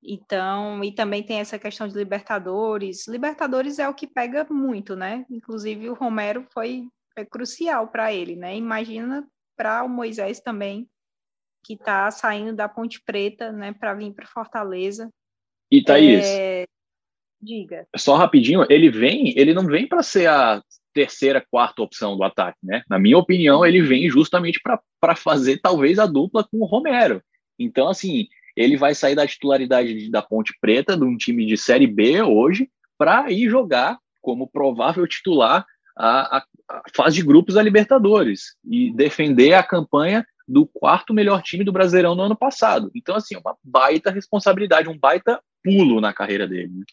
Então, 0.02 0.82
e 0.82 0.92
também 0.92 1.24
tem 1.24 1.38
essa 1.38 1.58
questão 1.58 1.86
de 1.86 1.94
Libertadores. 1.94 3.06
Libertadores 3.06 3.78
é 3.78 3.88
o 3.88 3.94
que 3.94 4.06
pega 4.06 4.44
muito, 4.50 4.96
né? 4.96 5.24
Inclusive 5.30 5.88
o 5.88 5.94
Romero 5.94 6.44
foi, 6.52 6.88
foi 7.18 7.26
crucial 7.26 7.88
para 7.88 8.12
ele, 8.12 8.36
né? 8.36 8.56
Imagina 8.56 9.26
para 9.56 9.82
o 9.82 9.88
Moisés 9.88 10.40
também, 10.40 10.88
que 11.64 11.74
está 11.74 12.08
saindo 12.12 12.54
da 12.54 12.68
Ponte 12.68 13.02
Preta, 13.04 13.50
né, 13.50 13.72
para 13.72 13.92
vir 13.94 14.12
para 14.12 14.26
Fortaleza. 14.26 15.10
E 15.70 15.82
Thaís, 15.82 16.24
é... 16.24 16.64
diga. 17.42 17.86
Só 17.96 18.14
rapidinho, 18.14 18.64
ele 18.70 18.88
vem, 18.88 19.36
ele 19.36 19.52
não 19.52 19.66
vem 19.66 19.86
para 19.88 20.02
ser 20.02 20.28
a 20.28 20.62
terceira, 20.94 21.44
quarta 21.50 21.82
opção 21.82 22.16
do 22.16 22.22
ataque, 22.22 22.58
né? 22.62 22.82
Na 22.88 22.98
minha 22.98 23.18
opinião, 23.18 23.66
ele 23.66 23.82
vem 23.82 24.08
justamente 24.08 24.60
para 25.00 25.16
fazer 25.16 25.58
talvez 25.58 25.98
a 25.98 26.06
dupla 26.06 26.44
com 26.44 26.58
o 26.58 26.64
Romero. 26.64 27.20
Então, 27.58 27.88
assim, 27.88 28.28
ele 28.56 28.76
vai 28.76 28.94
sair 28.94 29.16
da 29.16 29.26
titularidade 29.26 30.08
da 30.10 30.22
Ponte 30.22 30.54
Preta, 30.60 30.96
de 30.96 31.04
um 31.04 31.16
time 31.16 31.44
de 31.44 31.56
Série 31.56 31.86
B 31.86 32.22
hoje, 32.22 32.70
para 32.96 33.30
ir 33.30 33.50
jogar 33.50 33.98
como 34.20 34.48
provável 34.48 35.06
titular 35.06 35.66
a, 35.98 36.38
a, 36.38 36.82
fase 36.94 37.16
de 37.16 37.24
grupos 37.24 37.56
da 37.56 37.62
Libertadores 37.62 38.56
e 38.64 38.92
defender 38.94 39.54
a 39.54 39.62
campanha 39.62 40.24
do 40.46 40.66
quarto 40.66 41.12
melhor 41.12 41.42
time 41.42 41.64
do 41.64 41.72
Brasileirão 41.72 42.14
no 42.14 42.22
ano 42.22 42.36
passado. 42.36 42.90
Então, 42.94 43.16
assim, 43.16 43.36
uma 43.36 43.56
baita 43.62 44.10
responsabilidade, 44.10 44.88
um 44.88 44.98
baita 44.98 45.42
pulo 45.62 46.00
na 46.00 46.14
carreira 46.14 46.46
dele. 46.46 46.68
Né? 46.68 46.84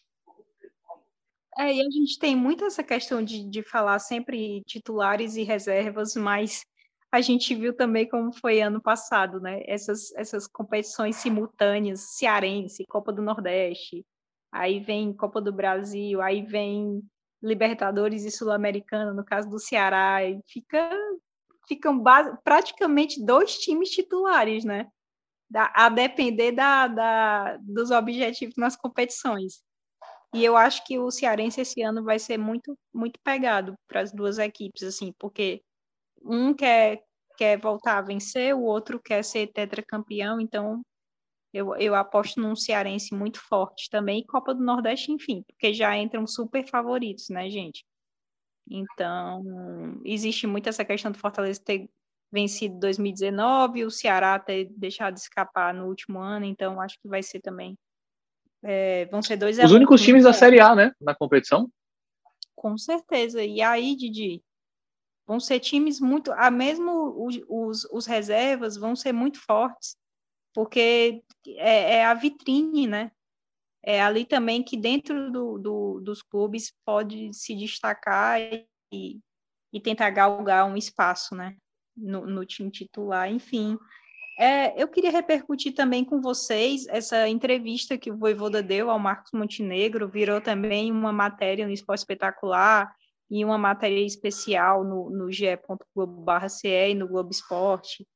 É, 1.58 1.72
e 1.72 1.80
a 1.80 1.90
gente 1.90 2.18
tem 2.18 2.36
muito 2.36 2.66
essa 2.66 2.82
questão 2.82 3.22
de, 3.22 3.48
de 3.48 3.62
falar 3.62 3.98
sempre 3.98 4.62
titulares 4.66 5.36
e 5.36 5.42
reservas, 5.42 6.14
mas 6.14 6.66
a 7.10 7.22
gente 7.22 7.54
viu 7.54 7.74
também 7.74 8.06
como 8.06 8.30
foi 8.32 8.60
ano 8.60 8.82
passado, 8.82 9.40
né? 9.40 9.62
Essas, 9.66 10.14
essas 10.16 10.46
competições 10.46 11.16
simultâneas, 11.16 12.00
cearense, 12.18 12.84
Copa 12.86 13.10
do 13.10 13.22
Nordeste, 13.22 14.04
aí 14.52 14.80
vem 14.80 15.14
Copa 15.14 15.40
do 15.40 15.52
Brasil, 15.52 16.20
aí 16.20 16.42
vem 16.42 17.00
Libertadores 17.46 18.24
e 18.24 18.30
Sul-Americana, 18.30 19.12
no 19.12 19.24
caso 19.24 19.48
do 19.48 19.58
Ceará, 19.58 20.24
e 20.24 20.40
fica, 20.48 20.90
ficam 21.68 22.02
praticamente 22.44 23.24
dois 23.24 23.56
times 23.58 23.90
titulares, 23.90 24.64
né? 24.64 24.88
Da, 25.48 25.72
a 25.74 25.88
depender 25.88 26.52
da, 26.52 26.88
da, 26.88 27.56
dos 27.58 27.90
objetivos 27.92 28.56
nas 28.56 28.76
competições. 28.76 29.62
E 30.34 30.44
eu 30.44 30.56
acho 30.56 30.84
que 30.84 30.98
o 30.98 31.10
Cearense 31.10 31.60
esse 31.60 31.82
ano 31.82 32.02
vai 32.02 32.18
ser 32.18 32.36
muito, 32.36 32.76
muito 32.92 33.18
pegado 33.22 33.74
para 33.86 34.00
as 34.00 34.12
duas 34.12 34.38
equipes, 34.38 34.82
assim, 34.82 35.14
porque 35.18 35.62
um 36.22 36.52
quer, 36.52 37.02
quer 37.38 37.58
voltar 37.58 37.98
a 37.98 38.02
vencer, 38.02 38.54
o 38.54 38.62
outro 38.62 39.00
quer 39.00 39.22
ser 39.22 39.46
tetracampeão, 39.46 40.40
então 40.40 40.82
eu, 41.52 41.74
eu 41.76 41.94
aposto 41.94 42.40
num 42.40 42.54
cearense 42.54 43.14
muito 43.14 43.40
forte 43.40 43.88
também, 43.90 44.20
e 44.20 44.26
Copa 44.26 44.54
do 44.54 44.62
Nordeste, 44.62 45.12
enfim, 45.12 45.42
porque 45.48 45.72
já 45.72 45.96
entram 45.96 46.26
super 46.26 46.66
favoritos, 46.66 47.28
né, 47.28 47.48
gente? 47.48 47.84
Então, 48.68 50.00
existe 50.04 50.46
muito 50.46 50.68
essa 50.68 50.84
questão 50.84 51.12
do 51.12 51.18
Fortaleza 51.18 51.62
ter 51.64 51.88
vencido 52.30 52.78
2019, 52.80 53.84
o 53.84 53.90
Ceará 53.90 54.38
ter 54.38 54.68
deixado 54.76 55.16
escapar 55.16 55.72
no 55.72 55.86
último 55.86 56.18
ano, 56.18 56.44
então 56.44 56.80
acho 56.80 56.98
que 57.00 57.08
vai 57.08 57.22
ser 57.22 57.40
também. 57.40 57.78
É, 58.62 59.06
vão 59.06 59.22
ser 59.22 59.36
dois 59.36 59.58
Os 59.58 59.70
únicos 59.70 60.02
times 60.02 60.24
da 60.24 60.32
Série 60.32 60.60
A, 60.60 60.74
né, 60.74 60.92
na 61.00 61.14
competição? 61.14 61.70
Com 62.54 62.76
certeza. 62.76 63.44
E 63.44 63.62
aí, 63.62 63.94
Didi, 63.94 64.42
vão 65.26 65.38
ser 65.38 65.60
times 65.60 66.00
muito, 66.00 66.32
a 66.32 66.50
mesmo 66.50 67.24
os, 67.24 67.40
os, 67.48 67.84
os 67.92 68.06
reservas 68.06 68.76
vão 68.76 68.96
ser 68.96 69.12
muito 69.12 69.40
fortes, 69.40 69.96
porque 70.56 71.22
é, 71.58 71.96
é, 71.96 72.04
a 72.06 72.14
vitrine, 72.14 72.86
né? 72.86 73.12
É 73.84 74.00
ali 74.00 74.24
também 74.24 74.62
que 74.62 74.74
dentro 74.74 75.30
do, 75.30 75.58
do, 75.58 76.00
dos 76.00 76.22
clubes 76.22 76.72
pode 76.82 77.30
se 77.34 77.54
destacar 77.54 78.40
e, 78.90 79.20
e 79.70 79.80
tentar 79.82 80.08
galgar 80.08 80.66
um 80.66 80.74
espaço, 80.74 81.34
né? 81.34 81.54
No, 81.94 82.26
no 82.26 82.46
time 82.46 82.70
titular, 82.70 83.30
enfim. 83.30 83.76
É, 84.38 84.82
eu 84.82 84.88
queria 84.88 85.10
repercutir 85.10 85.74
também 85.74 86.02
com 86.02 86.22
vocês 86.22 86.86
essa 86.88 87.28
entrevista 87.28 87.98
que 87.98 88.10
o 88.10 88.16
Voivoda 88.16 88.62
deu 88.62 88.90
ao 88.90 88.98
Marcos 88.98 89.32
Montenegro, 89.32 90.08
virou 90.08 90.40
também 90.40 90.90
uma 90.90 91.12
matéria 91.12 91.66
no 91.66 91.72
Esporte 91.72 92.00
Espetacular, 92.00 92.90
e 93.30 93.44
uma 93.44 93.58
matéria 93.58 94.04
especial 94.06 94.84
no, 94.84 95.10
no 95.10 95.30
ge.globo.ce 95.30 96.68
e 96.68 96.94
no 96.94 97.08
Globo 97.08 97.30
Esporte. 97.30 98.06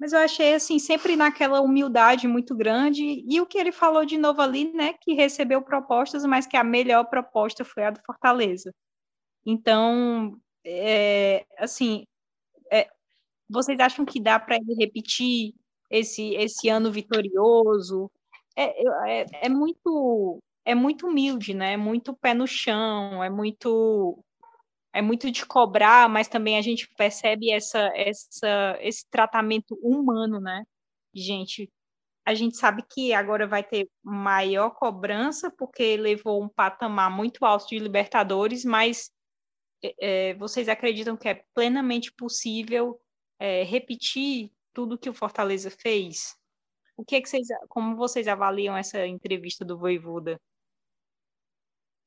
Mas 0.00 0.14
eu 0.14 0.18
achei, 0.20 0.54
assim, 0.54 0.78
sempre 0.78 1.14
naquela 1.14 1.60
humildade 1.60 2.26
muito 2.26 2.56
grande. 2.56 3.22
E 3.28 3.38
o 3.38 3.46
que 3.46 3.58
ele 3.58 3.70
falou 3.70 4.06
de 4.06 4.16
novo 4.16 4.40
ali, 4.40 4.72
né? 4.72 4.94
Que 4.94 5.12
recebeu 5.12 5.60
propostas, 5.60 6.24
mas 6.24 6.46
que 6.46 6.56
a 6.56 6.64
melhor 6.64 7.04
proposta 7.04 7.66
foi 7.66 7.84
a 7.84 7.90
do 7.90 8.00
Fortaleza. 8.06 8.74
Então, 9.46 10.38
é, 10.64 11.44
assim, 11.58 12.04
é, 12.72 12.88
vocês 13.48 13.80
acham 13.80 14.04
que 14.06 14.20
dá 14.20 14.40
para 14.40 14.56
ele 14.56 14.74
repetir 14.74 15.54
esse, 15.90 16.34
esse 16.36 16.68
ano 16.70 16.92
vitorioso? 16.92 18.10
É, 18.56 19.22
é, 19.22 19.26
é, 19.46 19.48
muito 19.50 20.40
é 20.64 20.74
muito 20.74 21.08
humilde, 21.08 21.54
né? 21.54 21.74
É 21.74 21.76
muito 21.76 22.16
pé 22.16 22.34
no 22.34 22.46
chão, 22.46 23.22
é 23.22 23.30
muito 23.30 24.24
é 24.92 25.00
muito 25.02 25.30
de 25.30 25.46
cobrar, 25.46 26.08
mas 26.08 26.28
também 26.28 26.56
a 26.56 26.62
gente 26.62 26.88
percebe 26.96 27.50
essa, 27.50 27.90
essa, 27.94 28.78
esse 28.80 29.08
tratamento 29.08 29.78
humano, 29.82 30.40
né? 30.40 30.64
Gente, 31.14 31.70
a 32.24 32.34
gente 32.34 32.56
sabe 32.56 32.82
que 32.88 33.12
agora 33.12 33.46
vai 33.46 33.62
ter 33.62 33.88
maior 34.02 34.70
cobrança, 34.70 35.50
porque 35.50 35.96
levou 35.96 36.42
um 36.42 36.48
patamar 36.48 37.10
muito 37.10 37.44
alto 37.44 37.68
de 37.68 37.78
Libertadores, 37.78 38.64
mas 38.64 39.10
é, 40.00 40.34
vocês 40.34 40.68
acreditam 40.68 41.16
que 41.16 41.28
é 41.28 41.44
plenamente 41.54 42.12
possível 42.12 43.00
é, 43.38 43.62
repetir 43.62 44.52
tudo 44.72 44.98
que 44.98 45.08
o 45.08 45.14
Fortaleza 45.14 45.70
fez? 45.70 46.36
O 46.96 47.04
que, 47.04 47.16
é 47.16 47.20
que 47.20 47.28
vocês, 47.28 47.48
como 47.68 47.96
vocês 47.96 48.28
avaliam 48.28 48.76
essa 48.76 49.06
entrevista 49.06 49.64
do 49.64 49.78
Voivoda? 49.78 50.38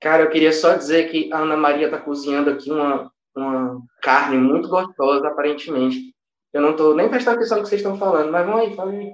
Cara, 0.04 0.24
eu 0.24 0.30
queria 0.30 0.52
só 0.52 0.76
dizer 0.76 1.10
que 1.10 1.32
a 1.32 1.38
Ana 1.38 1.56
Maria 1.56 1.86
está 1.86 1.98
cozinhando 1.98 2.50
aqui 2.50 2.70
uma, 2.70 3.10
uma 3.34 3.82
carne 4.02 4.38
muito 4.38 4.68
gostosa, 4.68 5.30
aparentemente. 5.30 6.14
Eu 6.52 6.62
não 6.62 6.72
estou 6.72 6.94
nem 6.94 7.08
prestando 7.08 7.38
atenção 7.38 7.58
no 7.60 7.64
que 7.64 7.70
vocês 7.70 7.80
estão 7.80 7.98
falando, 7.98 8.30
mas 8.30 8.46
vamos 8.46 8.62
aí, 8.62 8.76
fala 8.76 8.92
aí. 8.92 9.14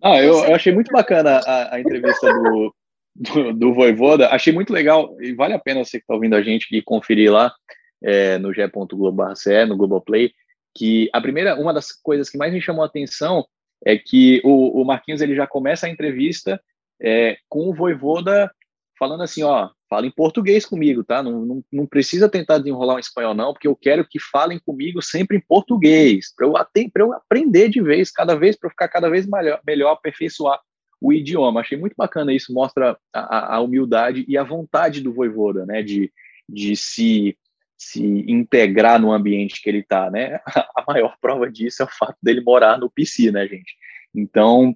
Ah, 0.00 0.22
eu, 0.22 0.34
eu 0.44 0.54
achei 0.54 0.72
muito 0.72 0.92
bacana 0.92 1.40
a, 1.44 1.74
a 1.74 1.80
entrevista 1.80 2.32
do, 2.32 2.74
do, 3.16 3.52
do 3.54 3.74
Voivoda. 3.74 4.28
Achei 4.28 4.52
muito 4.52 4.72
legal 4.72 5.20
e 5.20 5.34
vale 5.34 5.54
a 5.54 5.58
pena 5.58 5.84
você 5.84 5.98
que 5.98 6.04
está 6.04 6.14
ouvindo 6.14 6.36
a 6.36 6.42
gente 6.42 6.68
e 6.70 6.80
conferir 6.80 7.32
lá 7.32 7.52
é, 8.04 8.38
no 8.38 8.54
ge.globo.ce, 8.54 9.64
no 9.64 9.76
Globoplay, 9.76 10.30
que 10.76 11.10
a 11.12 11.20
primeira, 11.20 11.56
uma 11.56 11.74
das 11.74 11.90
coisas 11.90 12.30
que 12.30 12.38
mais 12.38 12.52
me 12.52 12.62
chamou 12.62 12.84
a 12.84 12.86
atenção 12.86 13.44
é 13.84 13.98
que 13.98 14.40
o, 14.44 14.80
o 14.80 14.84
Marquinhos 14.84 15.20
ele 15.20 15.34
já 15.34 15.44
começa 15.44 15.88
a 15.88 15.90
entrevista 15.90 16.62
é, 17.02 17.36
com 17.48 17.68
o 17.68 17.74
Voivoda 17.74 18.48
falando 18.98 19.22
assim, 19.22 19.42
ó, 19.42 19.70
fala 19.88 20.06
em 20.06 20.10
português 20.10 20.64
comigo, 20.64 21.04
tá? 21.04 21.22
Não, 21.22 21.44
não, 21.44 21.64
não, 21.72 21.86
precisa 21.86 22.28
tentar 22.28 22.58
desenrolar 22.58 22.94
um 22.94 22.98
espanhol, 22.98 23.34
não, 23.34 23.52
porque 23.52 23.68
eu 23.68 23.76
quero 23.76 24.06
que 24.06 24.18
falem 24.20 24.58
comigo 24.58 25.02
sempre 25.02 25.36
em 25.36 25.40
português, 25.40 26.34
para 26.34 26.46
eu, 26.46 26.54
eu 26.96 27.12
aprender 27.12 27.68
de 27.68 27.80
vez, 27.80 28.10
cada 28.10 28.34
vez, 28.34 28.56
para 28.56 28.70
ficar 28.70 28.88
cada 28.88 29.08
vez 29.08 29.26
melhor, 29.26 29.60
melhor, 29.66 29.92
aperfeiçoar 29.92 30.60
o 31.00 31.12
idioma. 31.12 31.60
Achei 31.60 31.78
muito 31.78 31.94
bacana 31.96 32.32
isso, 32.32 32.52
mostra 32.52 32.98
a, 33.12 33.56
a 33.56 33.60
humildade 33.60 34.24
e 34.26 34.36
a 34.36 34.42
vontade 34.42 35.00
do 35.00 35.12
Voivoda, 35.12 35.66
né, 35.66 35.82
de, 35.82 36.12
de 36.48 36.74
se, 36.76 37.36
se 37.76 38.02
integrar 38.30 39.00
no 39.00 39.12
ambiente 39.12 39.60
que 39.62 39.68
ele 39.68 39.80
está, 39.80 40.10
né? 40.10 40.40
A 40.76 40.84
maior 40.86 41.16
prova 41.20 41.50
disso 41.50 41.82
é 41.82 41.84
o 41.84 41.90
fato 41.90 42.16
dele 42.22 42.40
morar 42.40 42.78
no 42.78 42.90
PC, 42.90 43.30
né, 43.30 43.46
gente? 43.46 43.74
Então, 44.14 44.74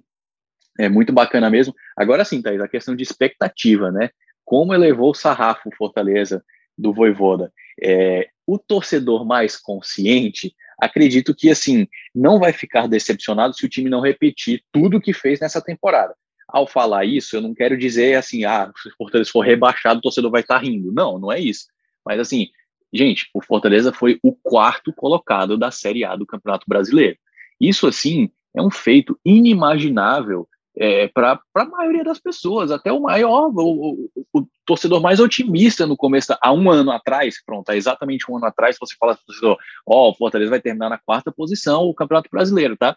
é 0.79 0.89
muito 0.89 1.11
bacana 1.11 1.49
mesmo. 1.49 1.73
Agora 1.95 2.25
sim, 2.25 2.41
Thaís, 2.41 2.61
a 2.61 2.67
questão 2.67 2.95
de 2.95 3.03
expectativa, 3.03 3.91
né? 3.91 4.09
Como 4.43 4.73
elevou 4.73 5.11
o 5.11 5.15
sarrafo 5.15 5.69
Fortaleza 5.77 6.43
do 6.77 6.93
Voivoda. 6.93 7.51
É, 7.81 8.29
o 8.45 8.57
torcedor 8.57 9.25
mais 9.25 9.57
consciente, 9.57 10.53
acredito 10.79 11.35
que, 11.35 11.49
assim, 11.49 11.87
não 12.13 12.39
vai 12.39 12.51
ficar 12.51 12.87
decepcionado 12.87 13.55
se 13.55 13.65
o 13.65 13.69
time 13.69 13.89
não 13.89 14.01
repetir 14.01 14.63
tudo 14.71 14.97
o 14.97 15.01
que 15.01 15.13
fez 15.13 15.39
nessa 15.39 15.61
temporada. 15.61 16.15
Ao 16.47 16.67
falar 16.67 17.05
isso, 17.05 17.35
eu 17.35 17.41
não 17.41 17.53
quero 17.53 17.77
dizer 17.77 18.15
assim, 18.15 18.43
ah, 18.43 18.69
se 18.75 18.89
o 18.89 18.93
Fortaleza 18.97 19.31
for 19.31 19.41
rebaixado, 19.41 19.99
o 19.99 20.01
torcedor 20.01 20.31
vai 20.31 20.41
estar 20.41 20.57
rindo. 20.57 20.91
Não, 20.91 21.17
não 21.17 21.31
é 21.31 21.39
isso. 21.39 21.67
Mas, 22.05 22.19
assim, 22.19 22.49
gente, 22.91 23.29
o 23.33 23.41
Fortaleza 23.41 23.93
foi 23.93 24.19
o 24.21 24.33
quarto 24.33 24.91
colocado 24.91 25.57
da 25.57 25.71
Série 25.71 26.03
A 26.03 26.15
do 26.15 26.25
Campeonato 26.25 26.65
Brasileiro. 26.67 27.17
Isso, 27.59 27.87
assim, 27.87 28.29
é 28.55 28.61
um 28.61 28.71
feito 28.71 29.17
inimaginável 29.23 30.47
é, 30.77 31.07
para 31.07 31.39
a 31.55 31.65
maioria 31.65 32.03
das 32.03 32.19
pessoas, 32.19 32.71
até 32.71 32.91
o 32.91 33.01
maior, 33.01 33.51
o, 33.53 34.09
o, 34.15 34.39
o, 34.39 34.47
torcedor 34.65 35.01
mais 35.01 35.19
otimista 35.19 35.85
no 35.85 35.97
começo, 35.97 36.35
há 36.41 36.53
um 36.53 36.69
ano 36.71 36.91
atrás, 36.91 37.43
pronto, 37.43 37.69
há 37.69 37.75
exatamente 37.75 38.31
um 38.31 38.37
ano 38.37 38.45
atrás, 38.45 38.77
você 38.79 38.95
fala 38.97 39.15
para 39.15 39.21
o 39.21 39.25
torcedor, 39.25 39.57
ó, 39.85 40.07
oh, 40.07 40.11
o 40.11 40.15
Fortaleza 40.15 40.49
vai 40.49 40.61
terminar 40.61 40.89
na 40.89 40.97
quarta 40.97 41.31
posição 41.31 41.83
o 41.83 41.93
Campeonato 41.93 42.29
Brasileiro, 42.31 42.77
tá? 42.77 42.95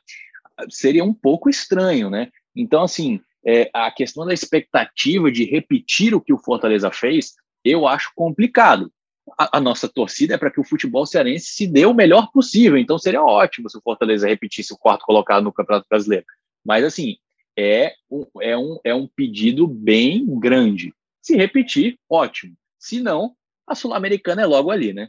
Seria 0.70 1.02
um 1.02 1.12
pouco 1.12 1.50
estranho, 1.50 2.08
né? 2.08 2.30
Então, 2.54 2.82
assim, 2.82 3.20
é, 3.44 3.68
a 3.74 3.90
questão 3.90 4.24
da 4.24 4.32
expectativa 4.32 5.30
de 5.30 5.44
repetir 5.44 6.14
o 6.14 6.20
que 6.20 6.32
o 6.32 6.38
Fortaleza 6.38 6.90
fez, 6.92 7.34
eu 7.64 7.88
acho 7.88 8.12
complicado. 8.14 8.90
A, 9.38 9.58
a 9.58 9.60
nossa 9.60 9.88
torcida 9.88 10.34
é 10.34 10.38
para 10.38 10.50
que 10.50 10.60
o 10.60 10.64
futebol 10.64 11.04
cearense 11.06 11.46
se 11.46 11.66
dê 11.66 11.86
o 11.86 11.94
melhor 11.94 12.30
possível, 12.30 12.78
então 12.78 12.98
seria 12.98 13.22
ótimo 13.22 13.68
se 13.68 13.76
o 13.76 13.82
Fortaleza 13.82 14.28
repetisse 14.28 14.72
o 14.72 14.78
quarto 14.78 15.04
colocado 15.04 15.42
no 15.42 15.52
Campeonato 15.52 15.88
Brasileiro. 15.88 16.24
Mas, 16.64 16.84
assim, 16.84 17.16
é 17.56 17.94
um, 18.10 18.26
é 18.40 18.56
um, 18.56 18.78
é 18.84 18.94
um 18.94 19.06
pedido 19.06 19.66
bem 19.66 20.26
grande. 20.38 20.92
Se 21.22 21.36
repetir, 21.36 21.98
ótimo. 22.08 22.54
Se 22.78 23.00
não, 23.00 23.34
a 23.66 23.74
Sul-Americana 23.74 24.42
é 24.42 24.46
logo 24.46 24.70
ali, 24.70 24.92
né? 24.92 25.08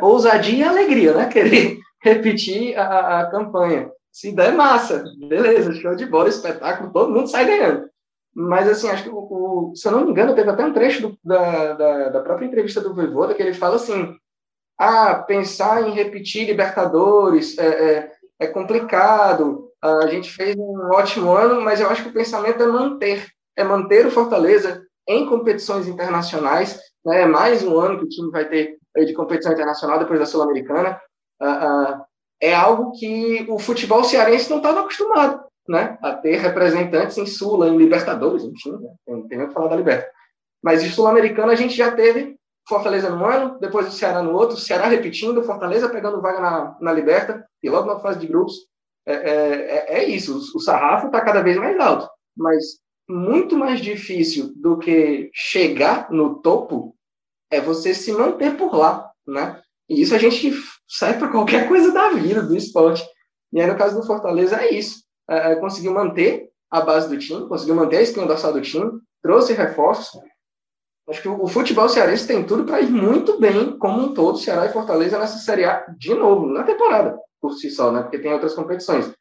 ousadia 0.00 0.58
e 0.58 0.62
alegria, 0.62 1.14
né? 1.14 1.28
Querer 1.28 1.78
repetir 2.00 2.78
a, 2.78 3.20
a 3.20 3.30
campanha. 3.30 3.90
Se 4.10 4.32
der, 4.32 4.52
massa. 4.52 5.04
Beleza, 5.18 5.74
show 5.74 5.94
de 5.94 6.06
bola, 6.06 6.28
espetáculo, 6.28 6.92
todo 6.92 7.12
mundo 7.12 7.28
sai 7.28 7.44
ganhando. 7.44 7.90
Mas, 8.34 8.68
assim, 8.68 8.88
acho 8.88 9.02
que, 9.02 9.08
o, 9.08 9.18
o, 9.18 9.72
se 9.74 9.88
eu 9.88 9.92
não 9.92 10.04
me 10.04 10.10
engano, 10.10 10.34
teve 10.34 10.50
até 10.50 10.64
um 10.64 10.72
trecho 10.72 11.02
do, 11.02 11.18
da, 11.24 11.72
da, 11.72 12.08
da, 12.10 12.20
própria 12.20 12.46
entrevista 12.46 12.80
do 12.80 12.94
Voivoda 12.94 13.34
que 13.34 13.42
ele 13.42 13.54
fala 13.54 13.76
assim, 13.76 14.14
ah, 14.78 15.14
pensar 15.16 15.88
em 15.88 15.92
repetir 15.92 16.46
Libertadores 16.46 17.56
é, 17.58 17.66
é, 17.66 18.12
é 18.40 18.46
complicado, 18.46 19.65
a 20.02 20.06
gente 20.08 20.30
fez 20.30 20.56
um 20.56 20.90
ótimo 20.92 21.32
ano, 21.32 21.60
mas 21.60 21.80
eu 21.80 21.88
acho 21.88 22.02
que 22.02 22.08
o 22.08 22.12
pensamento 22.12 22.62
é 22.62 22.66
manter, 22.66 23.26
é 23.56 23.64
manter 23.64 24.06
o 24.06 24.10
Fortaleza 24.10 24.84
em 25.08 25.26
competições 25.26 25.86
internacionais. 25.86 26.80
Né? 27.04 27.22
É 27.22 27.26
mais 27.26 27.62
um 27.62 27.78
ano 27.78 27.98
que 27.98 28.04
o 28.04 28.08
time 28.08 28.30
vai 28.30 28.48
ter 28.48 28.76
de 28.96 29.12
competição 29.12 29.52
internacional 29.52 29.98
depois 29.98 30.18
da 30.18 30.26
Sul-Americana. 30.26 31.00
Uh, 31.40 31.46
uh, 31.46 32.04
é 32.40 32.54
algo 32.54 32.92
que 32.92 33.46
o 33.48 33.58
futebol 33.58 34.04
cearense 34.04 34.50
não 34.50 34.58
estava 34.58 34.80
acostumado, 34.80 35.42
né? 35.68 35.98
A 36.02 36.14
ter 36.14 36.36
representantes 36.36 37.16
em 37.16 37.26
Sula, 37.26 37.68
em 37.68 37.76
Libertadores, 37.76 38.44
enfim, 38.44 38.72
né? 38.72 38.88
tem, 39.06 39.28
tem 39.28 39.46
que 39.46 39.54
falar 39.54 39.68
da 39.68 39.76
Libertadores. 39.76 40.16
Mas 40.62 40.82
em 40.82 40.90
Sul-Americana 40.90 41.52
a 41.52 41.56
gente 41.56 41.74
já 41.74 41.90
teve 41.92 42.36
Fortaleza 42.68 43.08
no 43.08 43.24
ano, 43.24 43.58
depois 43.60 43.86
o 43.86 43.92
Ceará 43.92 44.22
no 44.22 44.32
outro, 44.32 44.56
Ceará 44.56 44.86
repetindo, 44.86 45.42
Fortaleza 45.44 45.88
pegando 45.88 46.20
vaga 46.20 46.40
na, 46.40 46.76
na 46.80 46.92
Liberta, 46.92 47.46
e 47.62 47.70
logo 47.70 47.86
na 47.86 48.00
fase 48.00 48.18
de 48.18 48.26
grupos, 48.26 48.66
é, 49.06 49.14
é, 49.14 49.94
é, 49.94 49.98
é 49.98 50.08
isso, 50.08 50.36
o 50.54 50.60
sarrafo 50.60 51.06
está 51.06 51.20
cada 51.20 51.42
vez 51.42 51.56
mais 51.56 51.78
alto, 51.78 52.08
mas 52.36 52.80
muito 53.08 53.56
mais 53.56 53.80
difícil 53.80 54.52
do 54.56 54.78
que 54.78 55.30
chegar 55.32 56.10
no 56.10 56.40
topo 56.40 56.96
é 57.50 57.60
você 57.60 57.94
se 57.94 58.12
manter 58.12 58.56
por 58.56 58.74
lá, 58.74 59.08
né? 59.26 59.60
E 59.88 60.02
isso 60.02 60.14
a 60.14 60.18
gente 60.18 60.52
serve 60.88 61.20
para 61.20 61.30
qualquer 61.30 61.66
coisa 61.68 61.92
da 61.92 62.10
vida, 62.10 62.42
do 62.42 62.56
esporte. 62.56 63.04
E 63.52 63.60
aí, 63.60 63.66
no 63.66 63.78
caso 63.78 64.00
do 64.00 64.06
Fortaleza, 64.06 64.56
é 64.56 64.74
isso. 64.74 65.04
É, 65.30 65.52
é, 65.52 65.56
conseguiu 65.56 65.92
manter 65.92 66.48
a 66.70 66.80
base 66.80 67.08
do 67.08 67.18
time, 67.18 67.48
conseguiu 67.48 67.76
manter 67.76 67.98
a 67.98 68.02
espinha 68.02 68.26
dorsal 68.26 68.52
do 68.52 68.60
time, 68.60 68.90
trouxe 69.22 69.52
reforços. 69.52 70.20
Acho 71.08 71.22
que 71.22 71.28
o, 71.28 71.46
futebol 71.46 71.88
cearense 71.88 72.26
tem 72.26 72.44
tudo 72.44 72.64
para 72.64 72.80
ir 72.80 72.90
muito 72.90 73.38
bem, 73.38 73.78
como 73.78 74.00
um 74.00 74.14
todo, 74.14 74.38
Ceará 74.38 74.66
e 74.66 74.72
Fortaleza 74.72 75.18
nessa 75.18 75.38
Série 75.38 75.64
A 75.64 75.86
de 75.96 76.12
novo, 76.14 76.46
na 76.46 76.64
temporada 76.64 77.16
por 77.40 77.52
si 77.52 77.70
só, 77.70 77.92
né? 77.92 78.02
Porque 78.02 78.18
tem 78.18 78.32
outras 78.32 78.54
competições. 78.54 79.12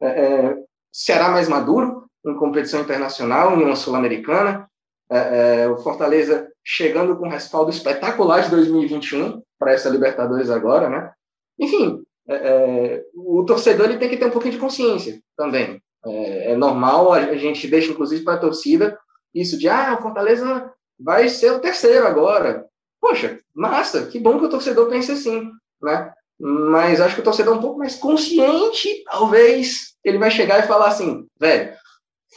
É, 0.00 0.06
é, 0.06 0.56
Ceará 0.92 1.30
mais 1.30 1.48
maduro 1.48 2.06
em 2.24 2.36
competição 2.36 2.80
internacional, 2.80 3.58
em 3.58 3.64
uma 3.64 3.74
sul-americana. 3.74 4.68
É, 5.10 5.62
é 5.62 5.68
o 5.68 5.78
Fortaleza 5.78 6.48
chegando 6.64 7.16
com 7.16 7.28
respaldo 7.28 7.70
espetacular 7.70 8.42
de 8.42 8.50
2021 8.50 9.42
para 9.58 9.72
essa 9.72 9.88
Libertadores 9.88 10.48
agora, 10.48 10.88
né? 10.88 11.12
Enfim, 11.58 12.02
é, 12.28 12.34
é, 12.34 13.04
o 13.14 13.44
torcedor 13.44 13.86
ele 13.86 13.98
tem 13.98 14.08
que 14.08 14.16
ter 14.16 14.26
um 14.26 14.30
pouquinho 14.30 14.54
de 14.54 14.60
consciência 14.60 15.20
também. 15.36 15.82
É, 16.04 16.56
normal, 16.56 17.12
a 17.12 17.36
gente 17.36 17.66
deixa 17.68 17.90
inclusive 17.90 18.24
para 18.24 18.34
a 18.34 18.40
torcida 18.40 18.98
isso 19.34 19.58
de 19.58 19.68
ah, 19.68 19.96
o 19.98 20.02
Fortaleza 20.02 20.72
vai 21.02 21.28
ser 21.28 21.52
o 21.52 21.60
terceiro 21.60 22.06
agora. 22.06 22.66
Poxa, 23.00 23.38
massa, 23.54 24.06
que 24.06 24.18
bom 24.18 24.38
que 24.38 24.46
o 24.46 24.50
torcedor 24.50 24.88
pense 24.88 25.10
assim, 25.12 25.50
né? 25.82 26.12
mas 26.44 27.00
acho 27.00 27.14
que 27.14 27.20
o 27.20 27.24
torcedor 27.24 27.54
é 27.54 27.58
um 27.58 27.60
pouco 27.60 27.78
mais 27.78 27.94
consciente, 27.94 29.04
talvez 29.04 29.94
ele 30.02 30.18
vai 30.18 30.28
chegar 30.28 30.58
e 30.58 30.66
falar 30.66 30.88
assim, 30.88 31.24
velho, 31.38 31.72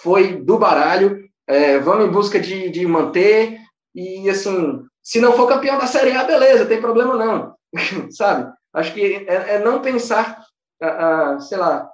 foi 0.02 0.38
do 0.38 0.60
baralho, 0.60 1.28
é, 1.48 1.80
vamos 1.80 2.06
em 2.06 2.12
busca 2.12 2.40
de, 2.40 2.70
de 2.70 2.86
manter, 2.86 3.60
e 3.96 4.30
assim, 4.30 4.84
se 5.02 5.20
não 5.20 5.34
for 5.34 5.48
campeão 5.48 5.80
da 5.80 5.88
Série 5.88 6.12
A, 6.12 6.24
beleza, 6.24 6.68
tem 6.68 6.80
problema 6.80 7.16
não, 7.16 7.56
sabe? 8.12 8.54
Acho 8.74 8.94
que 8.94 9.26
é, 9.28 9.56
é 9.56 9.60
não 9.60 9.82
pensar 9.82 10.46
uh, 10.84 11.42
sei 11.42 11.58
lá, 11.58 11.90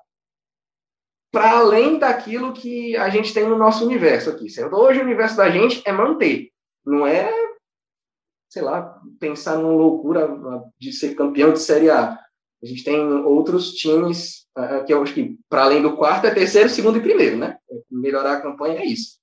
para 1.32 1.60
além 1.60 1.98
daquilo 1.98 2.52
que 2.52 2.98
a 2.98 3.10
gente 3.10 3.34
tem 3.34 3.48
no 3.48 3.58
nosso 3.58 3.86
universo 3.86 4.32
aqui. 4.32 4.48
Hoje 4.72 5.00
o 5.00 5.04
universo 5.04 5.38
da 5.38 5.50
gente 5.50 5.82
é 5.86 5.92
manter, 5.94 6.51
não 6.86 7.06
é, 7.06 7.32
sei 8.50 8.62
lá, 8.62 9.00
pensar 9.20 9.58
numa 9.58 9.74
loucura 9.74 10.30
de 10.80 10.92
ser 10.92 11.16
campeão 11.16 11.54
de 11.54 11.60
Série 11.60 11.90
A. 11.90 12.20
A 12.64 12.66
gente 12.66 12.84
tem 12.84 13.00
outros 13.24 13.74
times 13.74 14.46
uh, 14.58 14.86
que 14.86 14.94
eu 14.94 15.02
acho 15.02 15.14
que, 15.14 15.38
para 15.50 15.64
além 15.64 15.82
do 15.82 15.96
quarto, 15.96 16.28
é 16.28 16.34
terceiro, 16.34 16.70
segundo 16.70 16.98
e 16.98 17.02
primeiro, 17.02 17.38
né? 17.38 17.58
Melhorar 17.90 18.34
a 18.34 18.42
campanha 18.42 18.80
é 18.80 18.86
isso. 18.86 19.20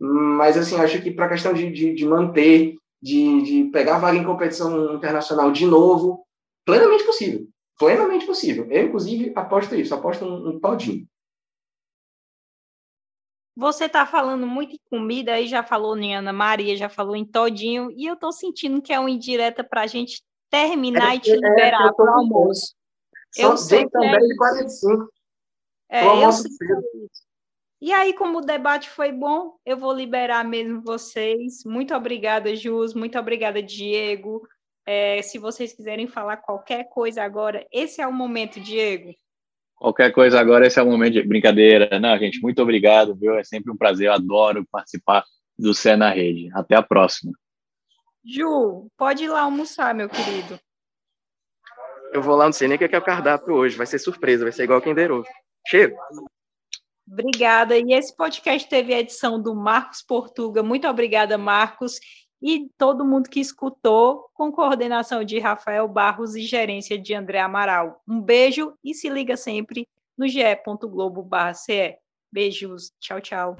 Mas, 0.00 0.56
assim, 0.56 0.76
acho 0.76 1.00
que 1.02 1.10
para 1.10 1.26
a 1.26 1.28
questão 1.28 1.52
de, 1.52 1.70
de, 1.70 1.94
de 1.94 2.04
manter, 2.06 2.74
de, 3.00 3.42
de 3.42 3.70
pegar 3.70 3.98
vaga 3.98 4.16
em 4.16 4.24
competição 4.24 4.94
internacional 4.94 5.52
de 5.52 5.66
novo, 5.66 6.24
plenamente 6.64 7.04
possível. 7.04 7.46
Plenamente 7.78 8.26
possível. 8.26 8.66
Eu, 8.70 8.86
inclusive, 8.86 9.32
aposto 9.36 9.74
isso, 9.74 9.94
aposto 9.94 10.24
um, 10.24 10.48
um 10.48 10.60
todinho. 10.60 11.06
Você 13.56 13.84
está 13.84 14.06
falando 14.06 14.46
muito 14.46 14.74
em 14.74 14.80
comida, 14.88 15.34
aí 15.34 15.46
já 15.46 15.62
falou 15.62 15.96
em 15.96 16.16
Ana 16.16 16.32
Maria, 16.32 16.76
já 16.76 16.88
falou 16.88 17.16
em 17.16 17.24
Todinho, 17.24 17.90
e 17.92 18.06
eu 18.06 18.14
estou 18.14 18.32
sentindo 18.32 18.80
que 18.80 18.92
é 18.92 18.98
uma 18.98 19.10
indireta 19.10 19.62
para 19.62 19.82
a 19.82 19.86
gente 19.86 20.22
terminar 20.48 21.12
é, 21.12 21.16
e 21.16 21.20
te 21.20 21.32
liberar 21.32 21.88
é, 21.88 21.92
para 21.92 22.04
o 22.04 22.18
almoço. 22.18 22.74
Eu 23.36 23.56
sei 23.56 23.88
também 23.88 24.32
é 24.32 24.36
45. 24.36 25.12
É, 25.88 26.24
eu 26.24 26.32
sei 26.32 26.50
e 27.82 27.94
aí, 27.94 28.12
como 28.12 28.38
o 28.38 28.42
debate 28.42 28.90
foi 28.90 29.10
bom, 29.10 29.56
eu 29.64 29.74
vou 29.74 29.90
liberar 29.90 30.44
mesmo 30.44 30.82
vocês. 30.82 31.64
Muito 31.64 31.94
obrigada, 31.94 32.54
Jus. 32.54 32.92
Muito 32.92 33.18
obrigada, 33.18 33.62
Diego. 33.62 34.46
É, 34.84 35.22
se 35.22 35.38
vocês 35.38 35.72
quiserem 35.72 36.06
falar 36.06 36.36
qualquer 36.36 36.90
coisa 36.90 37.22
agora, 37.22 37.66
esse 37.72 38.02
é 38.02 38.06
o 38.06 38.12
momento, 38.12 38.60
Diego. 38.60 39.14
Qualquer 39.80 40.12
coisa 40.12 40.38
agora, 40.38 40.66
esse 40.66 40.78
é 40.78 40.82
o 40.82 40.86
momento 40.86 41.14
de 41.14 41.22
brincadeira. 41.22 41.98
Não, 41.98 42.18
gente, 42.18 42.38
muito 42.42 42.60
obrigado, 42.60 43.16
viu? 43.16 43.34
É 43.36 43.42
sempre 43.42 43.72
um 43.72 43.76
prazer, 43.76 44.08
eu 44.08 44.12
adoro 44.12 44.62
participar 44.70 45.24
do 45.58 45.72
Cé 45.72 45.96
na 45.96 46.10
Rede. 46.10 46.50
Até 46.52 46.76
a 46.76 46.82
próxima. 46.82 47.32
Ju, 48.22 48.90
pode 48.94 49.24
ir 49.24 49.28
lá 49.28 49.40
almoçar, 49.40 49.94
meu 49.94 50.10
querido. 50.10 50.60
Eu 52.12 52.20
vou 52.20 52.36
lá, 52.36 52.44
não 52.44 52.52
sei 52.52 52.68
nem 52.68 52.76
o 52.76 52.78
que 52.78 52.94
é 52.94 52.98
o 52.98 53.02
cardápio 53.02 53.54
hoje. 53.54 53.74
Vai 53.74 53.86
ser 53.86 53.98
surpresa, 53.98 54.44
vai 54.44 54.52
ser 54.52 54.64
igual 54.64 54.82
quem 54.82 54.94
derou. 54.94 55.24
Cheiro! 55.66 55.96
Obrigada. 57.10 57.78
E 57.78 57.94
esse 57.94 58.14
podcast 58.14 58.68
teve 58.68 58.92
a 58.92 59.00
edição 59.00 59.40
do 59.40 59.54
Marcos 59.54 60.02
Portuga. 60.02 60.62
Muito 60.62 60.86
obrigada, 60.86 61.38
Marcos. 61.38 61.98
E 62.42 62.70
todo 62.78 63.04
mundo 63.04 63.28
que 63.28 63.40
escutou, 63.40 64.30
com 64.32 64.50
coordenação 64.50 65.22
de 65.22 65.38
Rafael 65.38 65.86
Barros 65.86 66.34
e 66.34 66.42
gerência 66.42 66.98
de 66.98 67.14
André 67.14 67.40
Amaral. 67.40 68.02
Um 68.08 68.20
beijo 68.20 68.72
e 68.82 68.94
se 68.94 69.08
liga 69.08 69.36
sempre 69.36 69.86
no 70.16 70.26
ge.globo.ce. 70.26 71.98
Beijos. 72.32 72.92
Tchau, 72.98 73.20
tchau. 73.20 73.56